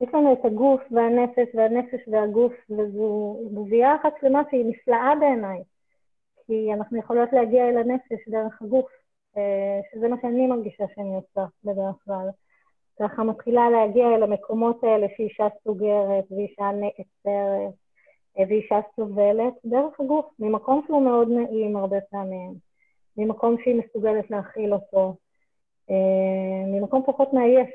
יש 0.00 0.14
לנו 0.14 0.32
את 0.32 0.44
הגוף 0.44 0.80
והנפש 0.90 1.54
והנפש 1.54 2.08
והגוף, 2.08 2.52
וזו 2.70 3.38
גבייה 3.54 3.96
אחת 3.96 4.12
שלמה 4.20 4.42
שהיא 4.50 4.64
נפלאה 4.64 5.14
בעיניי, 5.20 5.62
כי 6.46 6.72
אנחנו 6.74 6.98
יכולות 6.98 7.32
להגיע 7.32 7.68
אל 7.68 7.76
הנפש 7.78 8.28
דרך 8.28 8.62
הגוף, 8.62 8.90
אה, 9.36 9.80
שזה 9.92 10.08
מה 10.08 10.16
שאני 10.22 10.46
מרגישה 10.46 10.84
שאני 10.94 11.14
עושה 11.14 11.44
בדרך 11.64 11.96
כלל. 12.04 12.28
ככה 12.98 13.24
מתחילה 13.24 13.70
להגיע 13.70 14.14
אל 14.14 14.22
המקומות 14.22 14.84
האלה 14.84 15.06
שאישה 15.16 15.46
סוגרת, 15.64 16.24
ואישה 16.30 16.70
נעצרת, 16.72 17.26
אה, 17.26 17.66
ואישה 18.36 18.80
סובלת, 18.96 19.54
דרך 19.64 20.00
הגוף, 20.00 20.26
ממקום 20.38 20.82
שהוא 20.86 21.02
מאוד 21.02 21.28
נעים 21.28 21.76
הרבה 21.76 22.00
פעמים, 22.10 22.54
ממקום 23.16 23.56
שהיא 23.62 23.74
מסוגלת 23.74 24.30
להכיל 24.30 24.74
אותו, 24.74 25.16
אה, 25.90 26.66
ממקום 26.66 27.02
פחות 27.06 27.32
מעייף. 27.32 27.68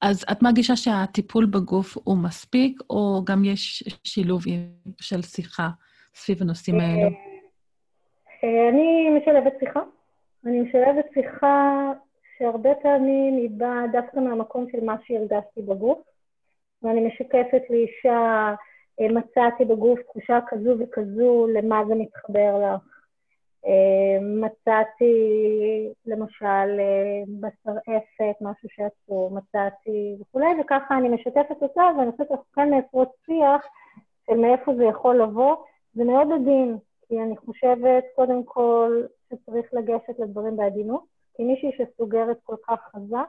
אז 0.00 0.24
את 0.32 0.42
מרגישה 0.42 0.76
שהטיפול 0.76 1.46
בגוף 1.46 1.96
הוא 2.04 2.16
מספיק, 2.16 2.80
או 2.90 3.22
גם 3.26 3.44
יש 3.44 3.82
שילוב 4.04 4.42
של 5.00 5.22
שיחה 5.22 5.68
סביב 6.14 6.42
הנושאים 6.42 6.80
האלו? 6.80 7.10
אה, 8.44 8.68
אני 8.68 9.10
משלבת 9.18 9.52
שיחה. 9.60 9.80
אני 10.46 10.60
משלבת 10.60 11.04
שיחה 11.14 11.92
שהרבה 12.38 12.70
פעמים 12.82 13.36
היא 13.36 13.50
באה 13.50 13.86
דווקא 13.92 14.20
מהמקום 14.20 14.66
של 14.72 14.84
מה 14.84 14.96
שהרגשתי 15.06 15.62
בגוף, 15.62 15.98
ואני 16.82 17.06
משקפת 17.06 17.62
לאישה, 17.70 18.54
אה, 19.00 19.08
מצאתי 19.08 19.64
בגוף 19.64 20.00
תחושה 20.00 20.38
כזו 20.48 20.74
וכזו, 20.78 21.46
למה 21.54 21.82
זה 21.88 21.94
מתחבר 21.94 22.58
לך. 22.58 23.00
אה, 23.66 24.18
מצאתי 24.20 25.14
למשל 26.06 26.80
אה, 26.80 27.22
בשרעפת, 27.40 28.36
משהו 28.40 28.68
שעשו, 28.68 29.30
מצאתי 29.32 30.16
וכולי, 30.20 30.46
וככה 30.60 30.98
אני 30.98 31.08
משתפת 31.08 31.62
אותה, 31.62 31.82
ואני 31.98 32.12
חושבת 32.12 32.28
שאנחנו 32.28 32.44
כן 32.54 32.70
מייצרות 32.70 33.08
שיח 33.26 33.66
של 34.26 34.36
מאיפה 34.36 34.74
זה 34.74 34.84
יכול 34.84 35.22
לבוא. 35.22 35.56
זה 35.94 36.04
מאוד 36.04 36.28
עדין, 36.32 36.76
כי 37.08 37.22
אני 37.22 37.36
חושבת, 37.36 38.04
קודם 38.14 38.44
כל, 38.44 39.02
שצריך 39.28 39.66
לגשת 39.74 40.18
לדברים 40.18 40.56
בעדינות, 40.56 41.04
כי 41.36 41.44
מישהי 41.44 41.70
שסוגרת 41.72 42.36
כל 42.44 42.56
כך 42.68 42.80
חזק, 42.92 43.28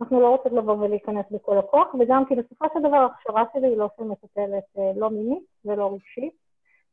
אנחנו 0.00 0.20
לא 0.20 0.28
רוצות 0.28 0.52
לבוא 0.52 0.76
ולהיכנס 0.76 1.26
בכל 1.30 1.58
הכוח, 1.58 1.94
וגם 2.00 2.24
כי 2.28 2.34
בסופו 2.34 2.66
של 2.74 2.80
דבר 2.80 2.96
ההכשרה 2.96 3.44
שלי 3.52 3.66
היא 3.66 3.76
לא 3.76 3.88
של 3.96 4.04
מטפלת 4.04 4.64
אה, 4.78 4.92
לא 4.96 5.10
מינית 5.10 5.44
ולא 5.64 5.94
רגשית, 5.94 6.34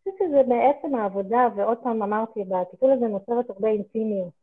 חושבת 0.04 0.14
שזה 0.20 0.44
בעצם 0.48 0.96
העבודה, 0.96 1.48
ועוד 1.56 1.78
פעם 1.78 2.04
אמרתי, 2.04 2.44
בטיפול 2.44 2.92
הזה 2.92 3.08
נוצרת 3.08 3.50
הרבה 3.50 3.70
אינטימיות. 3.70 4.42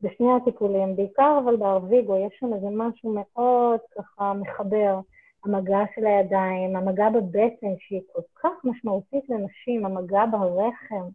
בשני 0.00 0.32
הטיפולים, 0.32 0.96
בעיקר 0.96 1.38
אבל 1.44 1.56
בארוויגו, 1.56 2.16
יש 2.16 2.36
שם 2.40 2.54
איזה 2.54 2.66
משהו 2.70 3.14
מאוד 3.14 3.80
ככה 3.96 4.32
מחבר. 4.34 5.00
המגע 5.44 5.78
של 5.94 6.06
הידיים, 6.06 6.76
המגע 6.76 7.10
בבטן, 7.10 7.74
שהיא 7.78 8.00
כל 8.12 8.20
כך 8.42 8.64
משמעותית 8.64 9.24
לנשים, 9.28 9.86
המגע 9.86 10.24
ברחם. 10.30 11.08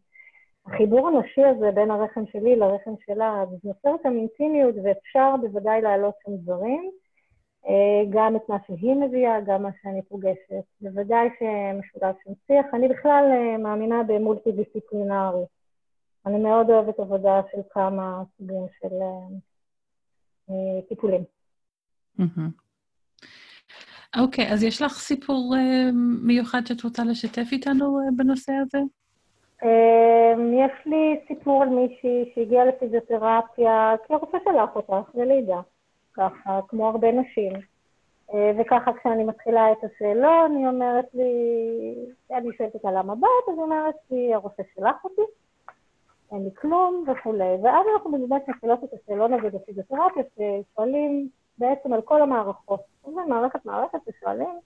החיבור 0.68 1.08
הנשי 1.08 1.44
הזה 1.44 1.72
בין 1.72 1.92
הרחם 1.92 2.24
שלי 2.32 2.56
לרחם 2.56 2.92
שלה, 3.06 3.42
אז 3.42 3.50
נוצרת 3.64 4.00
שם 4.04 4.14
אינטימיות, 4.18 4.76
ואפשר 4.84 5.36
בוודאי 5.42 5.82
להעלות 5.82 6.14
שם 6.26 6.32
דברים. 6.36 6.92
אה, 7.68 8.10
גם 8.10 8.36
את 8.36 8.50
מה 8.50 8.58
שהיא 8.68 8.96
מביאה, 8.96 9.42
גם 9.42 9.64
מה 9.64 9.70
שאני 9.82 10.02
פוגשת. 10.02 10.66
בוודאי 10.82 11.30
שמשולב 11.40 12.16
שם 12.24 12.32
שיח. 12.48 12.66
אני 12.74 12.88
בכלל 12.88 13.26
אה, 13.32 13.58
מאמינה 13.58 14.04
במולטי-דיסציפלינרי. 14.04 15.46
אני 16.26 16.38
מאוד 16.40 16.70
אוהבת 16.70 17.00
עבודה 17.00 17.42
של 17.52 17.58
כמה 17.70 18.24
סוגים 18.38 18.66
של 18.82 18.96
אה, 20.50 20.82
טיפולים. 20.90 21.24
אוקיי, 24.18 24.54
אז 24.54 24.64
יש 24.64 24.82
לך 24.82 24.92
סיפור 24.94 25.56
מיוחד 26.24 26.62
שאת 26.66 26.84
רוצה 26.84 27.04
לשתף 27.04 27.48
איתנו 27.52 28.00
בנושא 28.16 28.52
הזה? 28.52 28.78
יש 30.54 30.86
לי 30.86 31.20
סיפור 31.28 31.64
על 31.64 31.70
מישהי 31.70 32.32
שהגיעה 32.36 32.66
לפיזיותרפיה, 32.66 33.96
כי 34.08 34.14
הרופא 34.14 34.38
שלח 34.44 34.76
אותה 34.76 35.00
אחרי 35.00 35.26
לידה. 35.26 35.62
ככה, 36.14 36.60
כמו 36.68 36.88
הרבה 36.90 37.12
נשים. 37.12 37.52
אה, 38.34 38.52
וככה 38.60 38.92
כשאני 39.00 39.24
מתחילה 39.24 39.72
את 39.72 39.78
השאלון, 39.84 40.56
היא 40.56 40.68
אומרת 40.68 41.06
לי, 41.14 41.32
אני 42.32 42.50
שואלת 42.58 42.74
אותה 42.74 42.92
למה 42.92 43.16
באת, 43.16 43.30
אז 43.48 43.54
היא 43.54 43.64
אומרת 43.64 43.96
לי, 44.12 44.34
הרופא 44.34 44.64
שלח 44.76 45.04
אותי, 45.04 45.22
אין 46.32 46.44
לי 46.44 46.50
כלום 46.56 47.06
וכולי. 47.08 47.56
ואז 47.64 47.86
אנחנו 47.94 48.12
באמת 48.12 48.48
מתחילות 48.48 48.84
את 48.84 48.90
השאלון 48.94 49.34
הזה 49.34 49.50
בפיזיותרפיה, 49.50 50.24
ששואלים 50.36 51.30
בעצם 51.58 51.94
על 51.94 52.02
כל 52.02 52.22
המערכות. 52.22 52.82
מערכת 53.28 53.66
מערכת 53.66 54.00
ושואלים, 54.08 54.60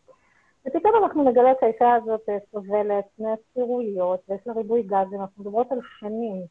ופתאום 0.67 1.03
אנחנו 1.03 1.23
מגלות 1.23 1.57
שהאישה 1.59 1.93
הזאת 1.93 2.29
אה, 2.29 2.37
סובלת 2.51 3.05
מהצירויות, 3.19 4.19
ויש 4.29 4.41
לה 4.45 4.53
ריבוי 4.53 4.83
גזים, 4.83 5.21
אנחנו 5.21 5.43
מדברות 5.43 5.71
על 5.71 5.79
שנים. 5.99 6.45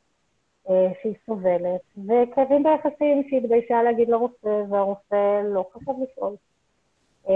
אה, 0.68 0.92
שהיא 1.02 1.14
סובלת, 1.26 1.80
וכאבים 1.96 2.62
ביחסים 2.62 3.22
שהיא 3.28 3.40
התביישה 3.40 3.82
להגיד 3.82 4.08
לרופא, 4.08 4.62
והרופא 4.70 5.42
לא 5.44 5.64
חשב 5.72 5.92
לשאול. 6.02 6.36
אה, 7.28 7.34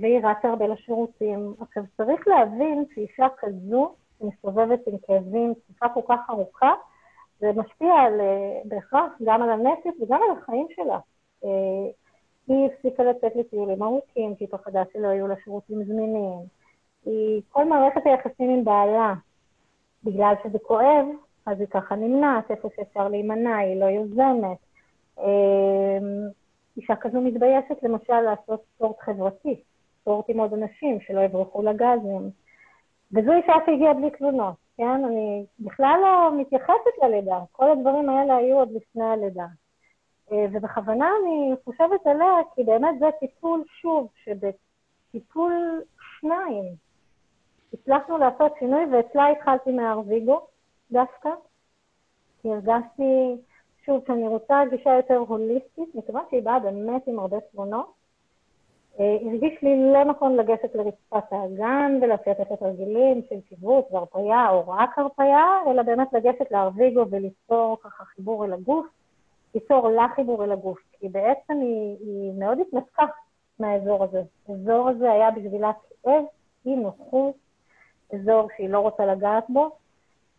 והיא 0.00 0.18
רצה 0.18 0.48
הרבה 0.48 0.66
לשירותים. 0.66 1.54
עכשיו, 1.60 1.82
צריך 1.96 2.28
להבין 2.28 2.84
שאישה 2.94 3.26
כזו, 3.38 3.94
שמסתובבת 4.18 4.80
עם 4.86 4.98
כאבים 5.06 5.54
תקופה 5.54 5.88
כל 5.94 6.14
כך 6.14 6.30
ארוכה, 6.30 6.72
זה 7.40 7.52
משפיע 7.56 7.94
על, 7.94 8.20
אה, 8.20 8.60
בהכרח 8.64 9.12
גם 9.24 9.42
על 9.42 9.50
הנפש 9.50 10.00
וגם 10.00 10.20
על 10.22 10.38
החיים 10.38 10.66
שלה. 10.76 10.98
היא 12.48 12.66
הפסיקה 12.66 13.02
לצאת 13.02 13.36
לטיולים 13.36 13.82
ארוכים, 13.82 14.34
כי 14.34 14.44
היא 14.44 14.48
פחדה 14.50 14.82
שלא 14.92 15.08
יהיו 15.08 15.28
לה 15.28 15.34
שירותים 15.44 15.84
זמינים. 15.84 16.38
היא, 17.06 17.42
כל 17.48 17.64
מערכת 17.64 18.00
היחסים 18.04 18.50
עם 18.50 18.64
בעלה, 18.64 19.14
בגלל 20.04 20.34
שזה 20.44 20.58
כואב, 20.58 21.06
אז 21.46 21.60
היא 21.60 21.68
ככה 21.70 21.96
נמנעת 21.96 22.50
איפה 22.50 22.68
שאפשר 22.76 23.08
להימנע, 23.08 23.56
היא 23.56 23.80
לא 23.80 23.84
יוזמת. 23.84 24.58
אמ, 25.18 26.28
אישה 26.76 26.96
כזו 26.96 27.20
מתביישת 27.20 27.82
למשל 27.82 28.20
לעשות 28.20 28.64
ספורט 28.74 28.96
חברתי, 29.00 29.60
ספורט 30.00 30.24
עם 30.28 30.40
עוד 30.40 30.52
אנשים, 30.52 31.00
שלא 31.00 31.20
יברחו 31.20 31.62
לגזים. 31.62 32.30
וזו 33.12 33.32
אישה 33.32 33.52
שהגיעה 33.66 33.94
בלי 33.94 34.10
תלונות, 34.10 34.54
כן? 34.76 35.04
אני 35.04 35.44
בכלל 35.60 35.98
לא 36.02 36.40
מתייחסת 36.40 37.02
ללידה, 37.02 37.38
כל 37.52 37.70
הדברים 37.70 38.08
האלה 38.08 38.36
היו 38.36 38.56
עוד 38.56 38.72
לפני 38.72 39.04
הלידה. 39.04 39.46
אה, 40.32 40.46
ובכוונה 40.52 41.10
אני 41.22 41.54
חושבת 41.64 42.06
עליה, 42.06 42.34
כי 42.54 42.64
באמת 42.64 42.98
זה 42.98 43.06
טיפול, 43.20 43.64
שוב, 43.66 44.08
שבטיפול 44.24 45.82
שניים. 46.20 46.64
הצלחנו 47.72 48.18
לעשות 48.18 48.52
שינוי, 48.58 48.84
ואצלה 48.92 49.28
התחלתי 49.28 49.72
מהארוויגו, 49.72 50.40
דווקא, 50.90 51.30
כי 52.42 52.48
הרגשתי, 52.48 53.36
שוב, 53.86 54.04
שאני 54.06 54.28
רוצה 54.28 54.62
גישה 54.70 54.94
יותר 54.94 55.16
הוליסטית, 55.16 55.94
מכיוון 55.94 56.22
שהיא 56.30 56.42
באה 56.42 56.58
באמת 56.58 57.06
עם 57.06 57.18
הרבה 57.18 57.40
תמונות. 57.40 58.04
אה, 59.00 59.16
הרגיש 59.22 59.62
לי 59.62 59.92
לא 59.92 60.04
נכון 60.04 60.36
לגשת 60.36 60.74
לרצפת 60.74 61.32
האגן 61.32 61.98
ולעשות 62.02 62.40
את 62.40 62.50
התרגילים 62.50 63.22
של 63.28 63.40
קיבוץ 63.48 63.86
והרפאיה 63.92 64.50
או 64.50 64.68
רק 64.68 64.98
הרפאיה, 64.98 65.46
אלא 65.66 65.82
באמת 65.82 66.12
לגשת 66.12 66.50
לארוויגו 66.50 67.04
וליצור 67.10 67.78
ככה 67.82 68.04
חיבור 68.04 68.44
אל 68.44 68.52
הגוף, 68.52 68.86
ליצור 69.54 69.88
לה 69.88 70.06
חיבור 70.14 70.44
אל 70.44 70.52
הגוף, 70.52 70.78
כי 70.92 71.08
בעצם 71.08 71.54
היא, 71.60 71.96
היא 72.00 72.32
מאוד 72.38 72.58
התנתקה 72.60 73.04
מהאזור 73.58 74.04
הזה. 74.04 74.22
האזור 74.48 74.88
הזה 74.88 75.12
היה 75.12 75.30
בשבילה 75.30 75.70
כאב, 76.02 76.24
אי 76.66 76.76
נוחות, 76.76 77.34
אזור 78.14 78.48
שהיא 78.56 78.68
לא 78.68 78.78
רוצה 78.78 79.06
לגעת 79.06 79.44
בו. 79.48 79.70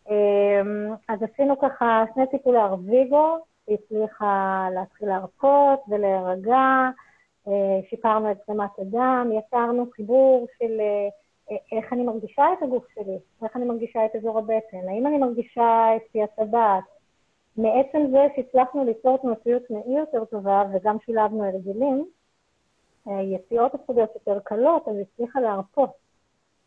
אמ, 0.09 0.93
אז 1.09 1.19
עשינו 1.23 1.59
ככה 1.59 2.03
שני 2.13 2.27
טיפולי 2.27 2.59
ארוויגו, 2.59 3.37
היא 3.67 3.77
הצליחה 3.85 4.67
להתחיל 4.73 5.07
להרפות 5.07 5.79
ולהירגע, 5.87 6.89
אה, 7.47 7.79
שיפרנו 7.89 8.31
את 8.31 8.37
זרמת 8.47 8.79
הדם, 8.79 9.31
יצרנו 9.33 9.85
חיבור 9.91 10.47
של 10.59 10.79
אה, 10.79 11.07
איך 11.71 11.93
אני 11.93 12.03
מרגישה 12.03 12.45
את 12.53 12.63
הגוף 12.63 12.85
שלי, 12.95 13.17
איך 13.43 13.55
אני 13.55 13.65
מרגישה 13.65 14.05
את 14.05 14.15
אזור 14.15 14.39
הבטן, 14.39 14.87
האם 14.89 15.07
אני 15.07 15.17
מרגישה 15.17 15.95
את 15.95 16.01
פי 16.11 16.23
הטבעת. 16.23 16.83
מעצם 17.57 18.11
זה 18.11 18.27
שהצלחנו 18.35 18.85
ליצור 18.85 19.17
תנועתיות 19.17 19.63
תנאי 19.67 19.99
יותר 19.99 20.25
טובה 20.25 20.63
וגם 20.73 20.97
שילבנו 21.05 21.43
הרגלים, 21.43 22.05
אה, 23.07 23.21
יציאות 23.21 23.73
הפכו 23.73 23.93
להיות 23.93 24.09
יותר 24.15 24.39
קלות, 24.39 24.87
אז 24.87 24.95
הצליחה 25.01 25.39
להרפות. 25.39 25.89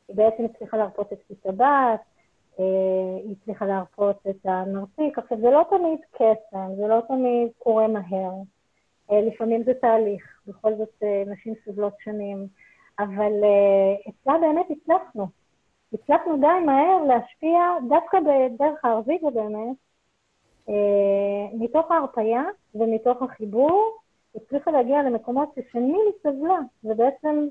היא 0.08 0.16
בעצם 0.16 0.44
הצליחה 0.44 0.76
להרפות 0.76 1.12
את 1.12 1.18
פי 1.28 1.34
טבעת, 1.34 2.00
היא 2.58 3.34
הצליחה 3.42 3.66
להרפות 3.66 4.16
את 4.30 4.36
הנרתיק. 4.44 5.18
עכשיו, 5.18 5.40
זה 5.40 5.50
לא 5.50 5.64
תמיד 5.70 6.00
קסם, 6.12 6.70
זה 6.76 6.86
לא 6.86 7.00
תמיד 7.08 7.48
קורה 7.58 7.88
מהר. 7.88 8.32
לפעמים 9.10 9.62
זה 9.62 9.74
תהליך, 9.74 10.40
בכל 10.46 10.74
זאת 10.74 11.02
נשים 11.26 11.54
סובלות 11.64 11.92
שנים. 12.04 12.46
אבל 12.98 13.32
אצלה 14.08 14.38
באמת 14.40 14.66
הצלחנו. 14.70 15.26
הצלחנו 15.92 16.36
די 16.36 16.66
מהר 16.66 17.04
להשפיע, 17.08 17.58
דווקא 17.88 18.18
בדרך 18.20 18.84
הארוויגו 18.84 19.30
באמת, 19.30 19.76
מתוך 21.54 21.90
ההרפייה 21.90 22.42
ומתוך 22.74 23.22
החיבור, 23.22 23.98
הצליחה 24.36 24.70
להגיע 24.70 25.02
למקומות 25.02 25.48
ששנים 25.54 26.00
היא 26.06 26.32
סבלה, 26.32 26.58
ובעצם 26.84 27.46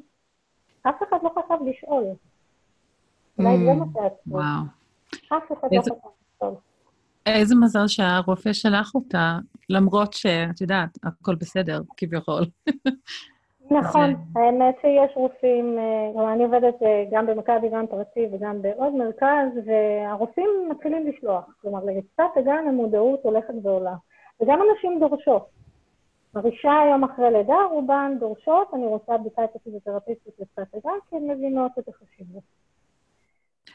אף 0.82 0.96
אחד 1.10 1.18
לא 1.24 1.30
חשב 1.30 1.64
לשאול. 1.66 2.04
אולי 3.40 3.58
זה 3.58 3.74
מה 3.74 3.86
mm, 3.86 3.88
שעצוב. 3.94 4.40
אף 5.38 5.52
אחד 5.60 5.70
לא 5.72 5.82
חשב 5.82 5.94
לשאול. 6.36 6.54
איזה 7.26 7.56
מזל 7.56 7.88
שהרופא 7.88 8.54
שלח 8.54 8.96
אותה, 8.96 9.38
למרות 9.70 10.14
שאת 10.14 10.62
יודעת, 10.62 10.98
הכל 11.04 11.36
בסדר, 11.36 11.82
כביכול. 11.98 12.44
נכון, 13.72 14.16
האמת 14.36 14.76
שיש 14.82 15.12
רופאים, 15.16 15.78
אה, 15.80 16.34
אני 16.34 16.44
עובדת 16.44 16.84
אה, 16.84 17.06
גם 17.12 17.26
במכבי, 17.28 17.70
גם 17.74 17.88
פרטי 17.88 18.28
וגם 18.32 18.62
בעוד 18.62 18.94
מרכז, 18.94 19.50
והרופאים 19.66 20.50
מתחילים 20.70 21.08
לשלוח. 21.08 21.46
כלומר, 21.62 21.80
לרצפת 21.86 22.38
הגן 22.38 22.66
המודעות 22.68 23.20
הולכת 23.24 23.54
ועולה. 23.64 23.96
וגם 24.42 24.60
הנשים 24.62 25.00
דורשות. 25.00 25.50
הרישה 26.36 26.72
היום 26.86 27.04
אחרי 27.04 27.32
לידה, 27.32 27.56
רובן 27.72 28.12
דורשות, 28.20 28.68
אני 28.74 28.86
רוצה 28.86 29.18
בדיקה 29.18 29.44
את 29.44 29.56
הפיזיותרפיסטית 29.56 30.34
לרצפת 30.40 30.76
הגן, 30.76 30.92
כי 31.10 31.16
הן 31.16 31.32
מבינות 31.32 31.72
את 31.80 31.88
החשיבות. 31.88 32.44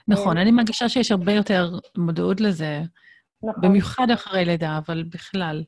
נכון, 0.09 0.37
אני 0.37 0.51
מרגישה 0.51 0.89
שיש 0.89 1.11
הרבה 1.13 1.33
יותר 1.33 1.71
מודעות 1.97 2.41
לזה, 2.41 2.81
נכון. 3.43 3.63
במיוחד 3.63 4.11
אחרי 4.15 4.45
לידה, 4.45 4.79
אבל 4.79 5.03
בכלל, 5.03 5.65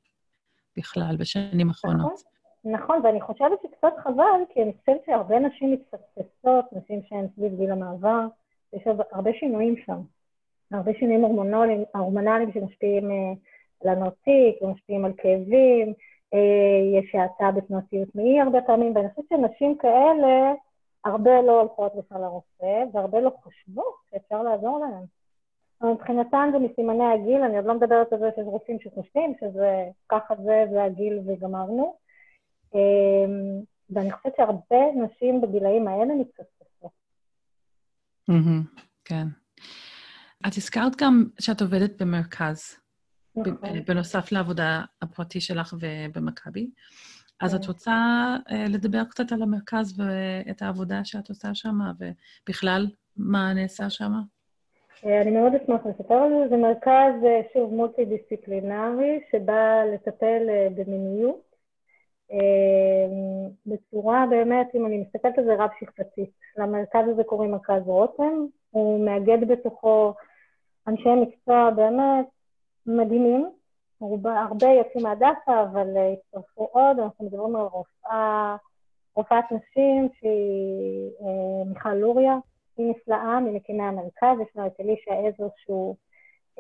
בכלל, 0.77 1.17
בשנים 1.17 1.69
האחרונות. 1.69 2.13
נכון. 2.13 2.34
נכון, 2.65 3.01
ואני 3.05 3.21
חושבת 3.21 3.63
שקצת 3.63 3.93
חבל, 3.99 4.41
כי 4.49 4.63
אני 4.63 4.73
חושבת 4.73 5.01
שהרבה 5.07 5.39
נשים 5.39 5.73
מתפספסות, 5.73 6.65
נשים 6.73 7.03
שהן 7.03 7.27
סביב 7.37 7.55
גיל 7.57 7.73
המעבר, 7.73 8.27
יש 8.73 8.83
הרבה 9.13 9.31
שינויים 9.33 9.77
שם. 9.77 10.01
הרבה 10.73 10.93
שינויים 10.99 11.25
הורמונליים, 11.25 11.85
הורמונליים 11.95 12.53
שמשפיעים 12.53 13.11
אה, 13.11 13.33
על 13.83 13.89
הנרתיק, 13.89 14.63
ומשפיעים 14.63 15.05
על 15.05 15.13
כאבים, 15.17 15.93
אה, 16.35 16.99
יש 17.01 17.15
האטה 17.15 17.51
בתנועתיות 17.57 18.09
מעי 18.15 18.41
הרבה 18.41 18.61
פעמים, 18.67 18.97
ואני 18.97 19.09
חושבת 19.11 19.29
שנשים 19.29 19.79
כאלה, 19.79 20.53
הרבה 21.05 21.43
לא 21.43 21.61
הולכות 21.61 21.93
בכלל 21.95 22.21
לרופא, 22.21 22.85
והרבה 22.93 23.21
לא 23.21 23.31
חושבות 23.43 23.95
שאפשר 24.11 24.43
לעזור 24.43 24.79
להן. 24.79 25.05
מבחינתן 25.93 26.51
זה 26.53 26.59
מסימני 26.59 27.05
הגיל, 27.05 27.43
אני 27.43 27.57
עוד 27.57 27.67
לא 27.67 27.75
מדברת 27.75 28.13
על 28.13 28.19
זה 28.19 28.31
שיש 28.35 28.47
רופאים 28.47 28.79
שחושבים 28.81 29.35
שזה 29.41 29.85
ככה 30.09 30.35
זה, 30.37 30.65
זה 30.71 30.85
הגיל 30.85 31.21
וגמרנו. 31.27 32.04
אמ, 32.75 33.63
ואני 33.91 34.13
חושבת 34.13 34.33
שהרבה 34.37 35.05
נשים 35.05 35.41
בגילאים 35.41 35.89
האלה 35.89 36.15
מתפספסות. 36.15 36.91
כן. 39.05 39.27
את 40.49 40.53
הזכרת 40.57 40.93
גם 40.97 41.25
שאת 41.39 41.61
עובדת 41.61 42.03
במרכז, 42.03 42.77
נכון. 43.37 43.55
בנוסף 43.87 44.33
לעבודה 44.33 44.83
הפרטי 45.03 45.41
שלך 45.41 45.75
ובמכבי. 45.81 46.71
אז 47.41 47.55
את 47.55 47.61
כן. 47.61 47.67
רוצה 47.67 47.93
אה, 48.51 48.65
לדבר 48.69 49.05
קצת 49.05 49.33
על 49.33 49.43
המרכז 49.43 50.01
ואת 50.01 50.63
העבודה 50.63 51.05
שאת 51.05 51.29
עושה 51.29 51.55
שם, 51.55 51.79
ובכלל, 51.99 52.87
מה 53.17 53.53
נעשה 53.55 53.91
שם? 53.91 54.13
אה, 55.07 55.23
אני 55.23 55.31
מאוד 55.31 55.53
אשמח 55.55 55.81
לספר 55.87 56.15
על 56.15 56.31
זה. 56.31 56.49
זה 56.49 56.57
מרכז, 56.57 57.25
אה, 57.25 57.41
שוב, 57.53 57.75
מולטי-דיסציפלינרי, 57.75 59.21
שבא 59.33 59.83
לטפל 59.95 60.43
במיניות 60.77 61.54
בצורה 63.67 64.25
באמת, 64.31 64.67
אם 64.75 64.87
אני 64.87 64.99
מסתכלת 64.99 65.39
על 65.39 65.45
זה, 65.45 65.55
רב-שכבתית. 65.55 66.31
למרכז 66.57 67.09
הזה 67.09 67.25
קוראים 67.25 67.51
מרכז 67.51 67.83
רותם, 67.87 68.47
הוא 68.71 69.05
מאגד 69.05 69.49
בתוכו 69.49 70.15
אנשי 70.89 71.09
מקצוע 71.15 71.71
באמת 71.71 72.27
מדהימים, 72.87 73.51
הרבה, 74.01 74.41
הרבה 74.41 74.67
יוצאים 74.67 75.03
מהדסה, 75.03 75.63
אבל 75.63 75.97
אה, 75.97 76.13
הצטרפו 76.13 76.69
עוד, 76.73 76.99
אנחנו 76.99 77.25
מדברים 77.25 77.57
על 77.57 77.63
רופאה, 77.63 78.57
רופאת 79.17 79.45
נשים 79.45 80.09
שהיא 80.19 81.11
אה, 81.21 81.65
מיכל 81.67 81.95
לוריה, 81.95 82.37
היא 82.77 82.91
נפלאה, 82.91 83.41
ממקימי 83.41 83.83
המרכז, 83.83 84.41
יש 84.43 84.57
לה 84.57 84.67
את 84.67 84.81
אלישע 84.81 85.15
עזר 85.15 85.47
שהוא, 85.57 85.97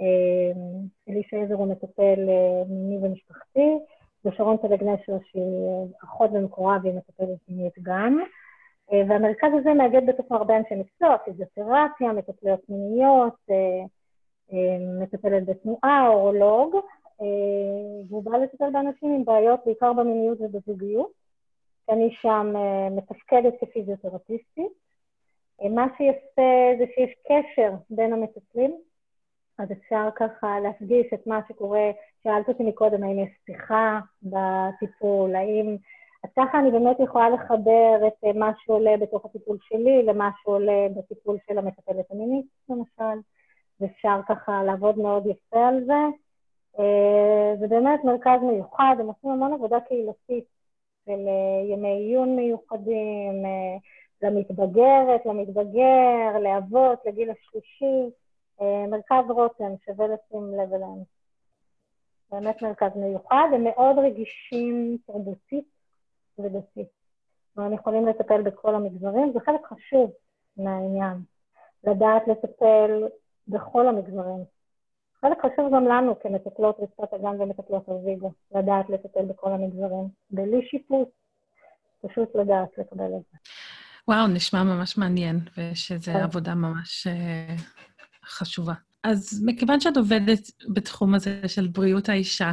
אה, 0.01 0.61
אלישע 1.09 1.37
עזר 1.37 1.55
הוא 1.55 1.69
מטפל 1.69 2.21
מיני 2.69 3.07
ומשפחתי, 3.07 3.79
ושרון 4.25 4.57
פלג 4.57 4.83
נשר, 4.83 5.17
שהיא 5.31 5.95
אחות 6.05 6.31
במקורה 6.33 6.79
והיא 6.83 6.95
מטפלת 6.95 7.39
מינית 7.49 7.79
גן. 7.79 8.15
אה, 8.93 9.03
והמרכז 9.09 9.49
הזה 9.61 9.75
מאגד 9.75 10.07
בתוכו 10.07 10.35
הרבה 10.35 10.57
אנשי 10.57 10.75
מקצוע, 10.75 11.17
פיזיותרפיה, 11.25 12.13
מטפליות 12.13 12.61
מיניות, 12.69 13.35
אה, 13.51 13.85
אה, 14.53 15.03
מטפלת 15.03 15.47
בתנועה, 15.47 16.09
אורולוג, 16.09 16.77
והוא 18.09 18.25
בא 18.25 18.37
לטפל 18.37 18.71
באנשים 18.73 19.15
עם 19.15 19.25
בעיות 19.25 19.61
בעיקר 19.67 19.93
במיניות 19.93 20.39
ובזוגיות. 20.41 21.11
אני 21.91 22.15
שם 22.23 22.55
מתפקדת 22.91 23.55
כפיזיותרפיסטית. 23.61 24.73
מה 25.71 25.87
שיפה 25.97 26.73
זה 26.79 26.85
שיש 26.95 27.15
קשר 27.29 27.71
בין 27.91 28.13
המטפלים, 28.13 28.77
אז 29.59 29.73
אפשר 29.73 30.09
ככה 30.17 30.61
להפגיש 30.61 31.07
את 31.15 31.27
מה 31.27 31.41
שקורה, 31.49 31.91
שאלת 32.25 32.49
אותי 32.49 32.63
מקודם, 32.63 33.03
האם 33.03 33.19
יש 33.19 33.31
שיחה 33.47 34.01
בטיפול, 34.23 35.35
האם... 35.35 35.77
אז 36.25 36.31
ככה 36.37 36.59
אני 36.59 36.71
באמת 36.71 36.97
יכולה 37.01 37.31
לחבר 37.31 38.07
את 38.07 38.25
אה, 38.25 38.33
מה 38.33 38.53
שעולה 38.65 38.97
בתוך 38.97 39.25
הטיפול 39.25 39.59
שלי 39.61 40.03
למה 40.03 40.31
שעולה 40.43 40.87
בטיפול 40.97 41.39
של 41.49 41.59
המטפלת 41.59 42.11
המינית, 42.11 42.47
למשל, 42.69 43.21
ואפשר 43.81 44.21
ככה 44.29 44.63
לעבוד 44.63 44.99
מאוד 44.99 45.27
יפה 45.27 45.69
על 45.69 45.85
זה. 45.85 46.03
אה, 46.79 47.57
זה 47.61 47.69
באמת 47.69 48.05
מרכז 48.05 48.41
מיוחד, 48.43 48.97
הם 48.99 49.07
עושים 49.07 49.31
המון 49.31 49.53
עבודה 49.53 49.81
קהילתית 49.81 50.45
של 51.05 51.29
אה, 51.29 51.73
ימי 51.73 51.89
עיון 51.89 52.37
מיוחדים, 52.37 53.45
למתבגרת, 54.23 55.27
למתבגר, 55.27 56.39
לאבות, 56.43 56.99
לגיל 57.07 57.31
השלישי. 57.31 58.11
אה, 58.61 58.87
מרכז 58.91 59.31
רותם, 59.31 59.73
שווה 59.87 60.07
לשים 60.07 60.55
לב 60.55 60.75
אליהם. 60.75 61.03
באמת 62.31 62.63
מרכז 62.63 62.91
מיוחד, 62.97 63.49
הם 63.55 63.65
מאוד 63.65 63.99
רגישים 63.99 64.99
תרבותית 65.07 65.69
ודתית. 66.39 66.89
והם 67.57 67.73
יכולים 67.73 68.07
לטפל 68.07 68.43
בכל 68.43 68.75
המגזרים, 68.75 69.33
זה 69.33 69.41
חלק 69.41 69.61
חשוב 69.67 70.13
מהעניין, 70.57 71.23
לדעת 71.85 72.23
לטפל 72.29 73.03
בכל 73.49 73.89
המגזרים. 73.89 74.45
חלק 75.21 75.39
חשוב 75.39 75.75
גם 75.75 75.85
לנו 75.85 76.21
כמטפלות 76.21 76.77
רצפת 76.81 77.13
הגן 77.13 77.41
ומטפלות 77.41 77.89
אביגו, 77.89 78.33
לדעת 78.55 78.91
לטפל 78.91 79.25
בכל 79.25 79.53
המגזרים, 79.53 80.09
בלי 80.31 80.67
שיפוט, 80.69 81.09
פשוט 82.03 82.37
לדעת 82.37 82.79
לקבל 82.79 83.05
את 83.05 83.23
זה. 83.33 83.39
וואו, 84.09 84.27
נשמע 84.27 84.63
ממש 84.63 84.99
מעניין, 84.99 85.37
ושזו 85.59 86.13
כן. 86.13 86.19
עבודה 86.19 86.55
ממש 86.55 87.07
uh, 87.07 87.63
חשובה. 88.27 88.75
אז 89.03 89.45
מכיוון 89.47 89.81
שאת 89.81 89.97
עובדת 89.97 90.51
בתחום 90.69 91.15
הזה 91.15 91.49
של 91.49 91.69
בריאות 91.69 92.09
האישה, 92.09 92.53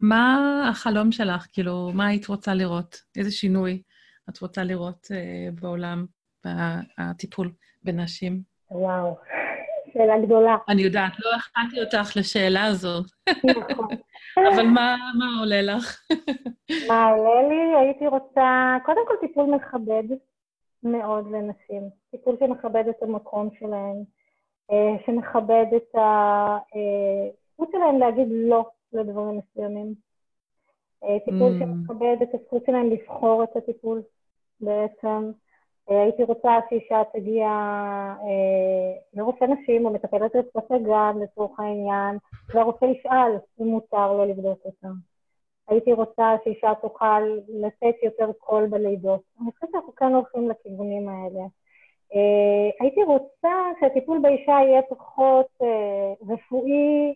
מה 0.00 0.38
החלום 0.70 1.12
שלך? 1.12 1.46
כאילו, 1.52 1.90
מה 1.94 2.06
היית 2.06 2.26
רוצה 2.26 2.54
לראות? 2.54 2.96
איזה 3.16 3.30
שינוי 3.30 3.82
את 4.28 4.38
רוצה 4.38 4.64
לראות 4.64 5.08
אה, 5.10 5.48
בעולם, 5.60 6.06
בטיפול 6.44 7.52
בנשים? 7.84 8.42
וואו, 8.70 9.16
שאלה 9.92 10.18
גדולה. 10.26 10.56
אני 10.68 10.82
יודעת, 10.82 11.12
לא 11.20 11.30
הכנתי 11.36 11.80
אותך 11.80 12.16
לשאלה 12.16 12.64
הזו. 12.64 13.02
נכון. 13.44 13.88
אבל 14.54 14.62
מה, 14.62 14.96
מה 15.18 15.40
עולה 15.40 15.62
לך? 15.62 16.00
מה 16.88 17.10
עולה 17.10 17.48
לי? 17.48 17.76
הייתי 17.80 18.06
רוצה, 18.06 18.76
קודם 18.84 19.00
כל 19.08 19.14
טיפול 19.26 19.54
מכבד 19.54 20.16
מאוד 20.82 21.26
לנשים. 21.32 21.82
טיפול 22.10 22.36
שמכבד 22.40 22.84
את 22.90 23.02
המקום 23.02 23.48
שלהן, 23.58 24.04
שמכבד 25.06 25.66
את 25.76 25.94
הזכות 25.94 27.68
שלהן 27.72 27.98
להגיד 27.98 28.28
לא 28.30 28.64
לדברים 28.92 29.38
מסוימים. 29.38 29.94
אה, 31.04 31.20
טיפול 31.24 31.52
mm. 31.52 31.58
שמכבד 31.58 32.16
את 32.22 32.28
הזכות 32.34 32.62
שלהן 32.66 32.90
לבחור 32.90 33.44
את 33.44 33.56
הטיפול 33.56 34.02
בעצם. 34.60 35.30
אה, 35.90 36.02
הייתי 36.02 36.22
רוצה 36.22 36.58
שאישה 36.70 37.02
תגיע 37.12 37.46
אה, 37.46 38.92
לרופא 39.14 39.44
נשים 39.44 39.86
או 39.86 39.92
מטפלת 39.92 40.36
רצפת 40.36 40.70
הגן 40.70 41.18
לצורך 41.22 41.60
העניין, 41.60 42.18
והרופא 42.54 42.84
ישאל 42.84 43.36
אם 43.60 43.66
מותר 43.66 44.12
לו 44.12 44.24
לבדוק 44.24 44.58
אותה. 44.64 44.88
הייתי 45.68 45.92
רוצה 45.92 46.36
שאישה 46.44 46.72
תוכל 46.82 47.20
לתת 47.48 47.94
יותר 48.02 48.32
קול 48.38 48.66
בלידות. 48.66 49.20
אני 49.40 49.50
חושבת 49.52 49.70
שאנחנו 49.72 49.94
כאן 49.94 50.14
הולכים 50.14 50.50
לכיוונים 50.50 51.08
האלה. 51.08 51.40
אה, 52.14 52.70
הייתי 52.80 53.02
רוצה 53.02 53.54
שהטיפול 53.80 54.18
באישה 54.18 54.52
יהיה 54.52 54.82
פחות 54.82 55.46
רפואי, 56.28 57.14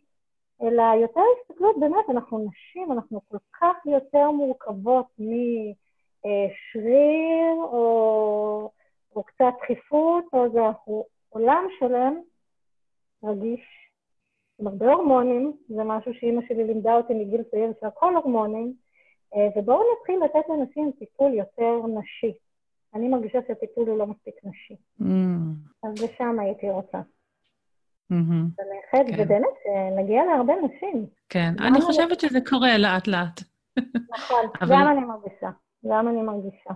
אלא 0.63 0.83
יותר 0.83 1.21
הסתכלות, 1.41 1.77
באמת, 1.81 2.11
אנחנו 2.11 2.39
נשים, 2.39 2.93
אנחנו 2.93 3.21
כל 3.29 3.39
כך 3.61 3.87
יותר 3.87 4.31
מורכבות 4.31 5.07
מ... 5.19 5.33
אה, 6.27 6.49
או, 7.63 8.71
או 9.17 9.23
קצת 9.23 9.53
דחיפות, 9.63 10.25
או 10.33 10.49
זה 10.53 10.67
אנחנו 10.67 11.05
עולם 11.29 11.67
שלם 11.79 12.21
רגיש, 13.25 13.61
עם 14.61 14.67
הרבה 14.67 14.93
הורמונים, 14.93 15.53
זה 15.69 15.85
משהו 15.85 16.15
שאימא 16.15 16.43
שלי 16.49 16.65
לימדה 16.65 16.97
אותי 16.97 17.15
מגיל 17.15 17.43
צעיר 17.43 17.73
שהכל 17.81 18.17
הורמונים, 18.17 18.75
אה, 19.35 19.49
ובואו 19.57 19.83
נתחיל 19.93 20.25
לתת 20.25 20.49
לאנשים 20.49 20.93
טיפול 20.99 21.35
יותר 21.35 21.87
נשי. 21.87 22.33
אני 22.95 23.09
מרגישה 23.09 23.39
שהטיפול 23.49 23.89
הוא 23.89 23.99
לא 23.99 24.07
מספיק 24.07 24.35
נשי. 24.45 24.77
Mm. 25.01 25.05
אז 25.83 26.03
לשם 26.03 26.41
הייתי 26.41 26.71
רוצה. 26.71 26.99
Mm-hmm. 28.13 28.63
ובאמת, 29.19 29.57
נגיע 29.97 30.25
להרבה 30.25 30.55
נשים. 30.63 31.07
כן, 31.29 31.55
אני 31.61 31.81
חושבת 31.81 32.21
שזה 32.21 32.39
קורה 32.49 32.79
לאט-לאט. 32.79 33.41
נכון, 34.11 34.45
גם 34.71 34.89
אני 34.89 35.01
מרגישה. 35.01 35.51
גם 35.87 36.09
אני 36.09 36.23
מרגישה. 36.23 36.71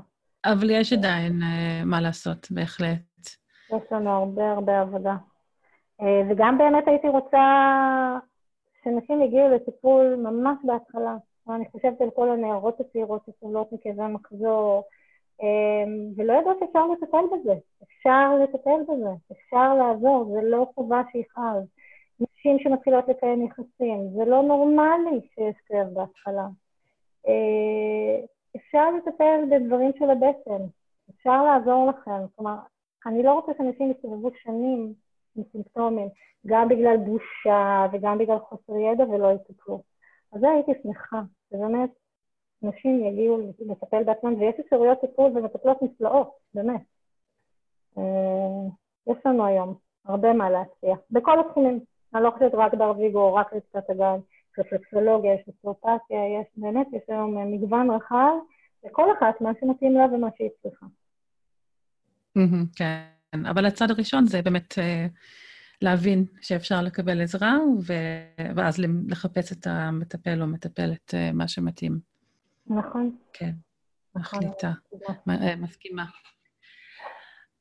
אבל 0.45 0.71
יש 0.71 0.93
עדיין 0.93 1.33
uh, 1.33 1.85
מה 1.85 2.01
לעשות, 2.01 2.49
בהחלט. 2.51 3.27
יש 3.69 3.83
לנו 3.93 4.11
הרבה 4.11 4.51
הרבה 4.51 4.81
עבודה. 4.81 5.17
Uh, 6.01 6.05
וגם 6.31 6.59
באמת 6.59 6.89
הייתי 6.89 7.09
רוצה 7.09 7.39
שנשים 8.85 9.23
יגיעו 9.23 9.49
לטיפול 9.49 10.17
ממש 10.17 10.59
בהתחלה. 10.65 11.17
אני 11.51 11.65
חושבת 11.73 12.01
על 12.01 12.11
כל 12.17 12.31
הנערות 12.31 12.81
הצעירות 12.81 13.23
שסובלות 13.27 13.73
מכאבי 13.73 14.03
מחזור, 14.03 14.85
ולא 16.17 16.33
יודעות 16.33 16.57
שאפשר 16.61 16.87
לטפל 16.87 17.25
בזה. 17.33 17.55
אפשר 17.83 18.35
לטפל 18.43 18.83
בזה, 18.89 19.11
אפשר 19.33 19.75
לעזור, 19.75 20.25
זה 20.35 20.49
לא 20.49 20.67
חובה 20.75 21.03
שיכאב. 21.13 21.65
נשים 22.21 22.59
שמתחילות 22.59 23.09
לקיים 23.09 23.47
יחסים, 23.47 24.09
זה 24.17 24.25
לא 24.25 24.43
נורמלי 24.43 25.21
שיש 25.35 25.57
כאב 25.67 25.87
בהתחלה. 25.95 26.47
Uh, 27.27 28.27
אפשר 28.57 28.91
לטפל 28.91 29.41
בדברים 29.51 29.91
של 29.99 30.11
הבטן, 30.11 30.65
אפשר 31.11 31.45
לעזור 31.45 31.87
לכם. 31.87 32.27
כלומר, 32.37 32.57
אני 33.07 33.23
לא 33.23 33.33
רוצה 33.33 33.53
שאנשים 33.59 33.91
יסתובבו 33.91 34.31
שנים 34.43 34.93
עם 35.37 35.43
סימפטומים, 35.53 36.09
גם 36.47 36.69
בגלל 36.69 36.97
בושה 36.97 37.87
וגם 37.93 38.19
בגלל 38.19 38.39
חוסר 38.39 38.77
ידע 38.77 39.05
ולא 39.05 39.33
יטפלו. 39.33 39.83
אז 40.33 40.41
זה 40.41 40.51
הייתי 40.51 40.73
שמחה, 40.83 41.23
שבאמת 41.51 41.91
נשים 42.65 43.05
יגיעו 43.05 43.53
לטפל 43.61 44.05
בעצמם, 44.05 44.35
ויש 44.41 44.55
אפשרויות 44.61 45.01
טיפול 45.01 45.39
ומטפלות 45.39 45.83
נפלאות, 45.83 46.31
באמת. 46.55 46.83
אה, 47.99 48.03
יש 49.07 49.17
לנו 49.27 49.47
היום 49.47 49.75
הרבה 50.05 50.33
מה 50.33 50.51
להציע, 50.51 50.95
בכל 51.11 51.41
התחומים. 51.41 51.81
אני 52.15 52.23
לא 52.23 52.31
חושבת 52.31 52.55
רק 52.55 52.75
בארוויגו, 52.75 53.35
רק 53.35 53.53
רצפת 53.53 53.91
הגן. 53.91 54.19
רפלקסולוגיה, 54.59 55.35
יש 55.35 55.41
אסטרופתיה, 55.49 56.19
יש 56.41 56.47
באמת, 56.57 56.87
יש 56.93 57.03
היום 57.09 57.53
מגוון 57.53 57.91
רחב, 57.91 58.33
לכל 58.85 59.07
אחת 59.19 59.41
מה 59.41 59.51
שמתאים 59.61 59.93
לה 59.93 60.05
ומה 60.05 60.29
שהיא 60.37 60.49
צריכה. 60.63 60.87
כן, 62.77 63.47
אבל 63.51 63.67
הצד 63.67 63.91
הראשון 63.91 64.27
זה 64.27 64.43
באמת 64.43 64.79
אה, 64.79 65.07
להבין 65.83 66.25
שאפשר 66.41 66.83
לקבל 66.83 67.23
עזרה, 67.23 67.57
ואז 68.57 68.79
לחפש 69.09 69.53
את 69.53 69.67
המטפל 69.67 70.43
או 70.43 70.47
מטפלת, 70.47 71.15
אה, 71.15 71.33
מה 71.33 71.49
שמתאים. 71.49 72.14
נכון. 72.67 73.17
כן, 73.33 73.51
נכון. 74.15 74.39
מחליטה, 74.39 74.73
אה, 75.31 75.57
מסכימה. 75.57 76.05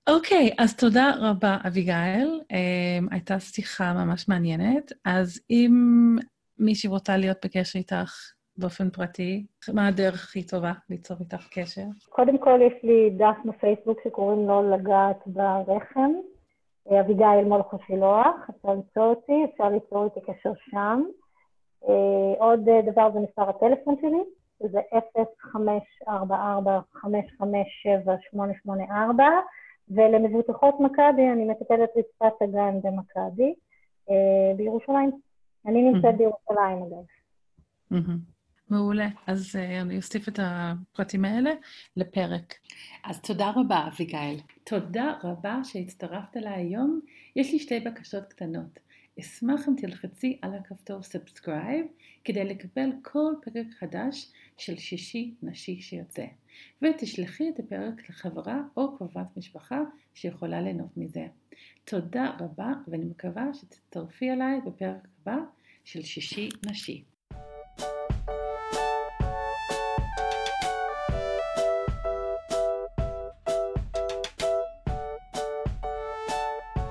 אוקיי, 0.10 0.50
okay, 0.52 0.64
אז 0.64 0.76
תודה 0.78 1.12
רבה, 1.20 1.58
אביגיל. 1.68 2.42
הייתה 3.12 3.40
שיחה 3.40 3.94
ממש 3.94 4.30
מעניינת. 4.30 4.92
אז 5.06 5.42
אם 5.50 5.72
מישהי 6.60 6.90
רוצה 6.90 7.18
להיות 7.18 7.38
בקשר 7.46 7.80
איתך 7.80 8.34
באופן 8.58 8.90
פרטי, 8.90 9.46
מה 9.74 9.88
הדרך 9.88 10.24
הכי 10.24 10.48
טובה 10.48 10.72
ליצור 10.90 11.18
איתך 11.20 11.48
קשר? 11.52 11.82
קודם 12.10 12.38
כל, 12.38 12.60
יש 12.62 12.84
לי 12.84 13.10
דף 13.18 13.38
בפייסבוק 13.46 14.00
שקוראים 14.04 14.48
לו 14.48 14.76
לגעת 14.76 15.28
ברחם, 15.66 16.12
אביגיל 17.00 17.46
מולכו 17.46 17.78
שילוח, 17.88 18.36
אפשר 18.50 18.70
למצוא 18.70 19.04
אותי, 19.04 19.46
אפשר 19.54 19.70
ליצור 19.70 20.06
איתי 20.06 20.32
קשר 20.32 20.52
שם. 20.72 21.04
אה, 21.88 22.34
עוד 22.40 22.60
דבר 22.92 23.12
זה 23.14 23.20
מספר 23.20 23.50
הטלפון 23.50 23.96
שלי, 24.02 24.24
שזה 24.64 24.80
0544-557-884, 25.56 25.60
ולמבוטחות 29.90 30.80
מכבי 30.80 31.30
אני 31.34 31.46
מטפלת 31.46 31.90
רצפת 31.98 32.42
הגן 32.42 32.82
במכבי 32.84 33.54
אה, 34.10 34.56
בירושלים. 34.58 35.12
אני 35.66 35.92
נמצאת 35.92 36.18
בירושלים, 36.18 36.84
אגב. 36.84 37.06
מעולה. 38.70 39.08
אז 39.28 39.56
אה, 39.56 39.82
אני 39.82 39.98
אוסיף 39.98 40.28
את 40.28 40.40
הפרטים 40.44 41.26
האלה 41.26 41.52
לפרק. 41.98 42.54
אז 43.04 43.22
תודה 43.22 43.52
רבה, 43.56 43.88
אביגיל. 43.88 44.40
תודה 44.64 45.14
רבה 45.24 45.60
שהצטרפת 45.64 46.38
אליי 46.38 46.54
היום. 46.54 47.00
יש 47.36 47.54
לי 47.54 47.60
שתי 47.60 47.80
בקשות 47.80 48.24
קטנות. 48.24 48.80
אשמח 49.20 49.68
אם 49.68 49.74
תלחצי 49.78 50.40
על 50.42 50.54
הכפתור 50.54 51.04
subscribe 51.04 51.86
כדי 52.24 52.46
לקבל 52.46 52.90
כל 53.02 53.34
פרק 53.42 53.68
חדש 53.80 54.32
של 54.58 54.78
שישי 54.78 55.34
נשי 55.44 55.82
שיוצא. 55.82 56.26
ותשלחי 56.82 57.50
את 57.50 57.60
הפרק 57.60 58.10
לחברה 58.10 58.62
או 58.78 58.98
קרובת 58.98 59.38
משפחה 59.38 59.82
שיכולה 60.14 60.62
ליהנות 60.62 60.98
מזה. 60.98 61.28
תודה 61.86 62.36
רבה 62.40 62.74
ואני 62.88 63.06
מקווה 63.06 63.54
שתצטרפי 63.54 64.32
אליי 64.32 64.62
בפרק 64.66 65.08
הבא 65.22 65.38
של 65.84 66.02
שישי 66.02 66.50
נשי. 66.66 67.04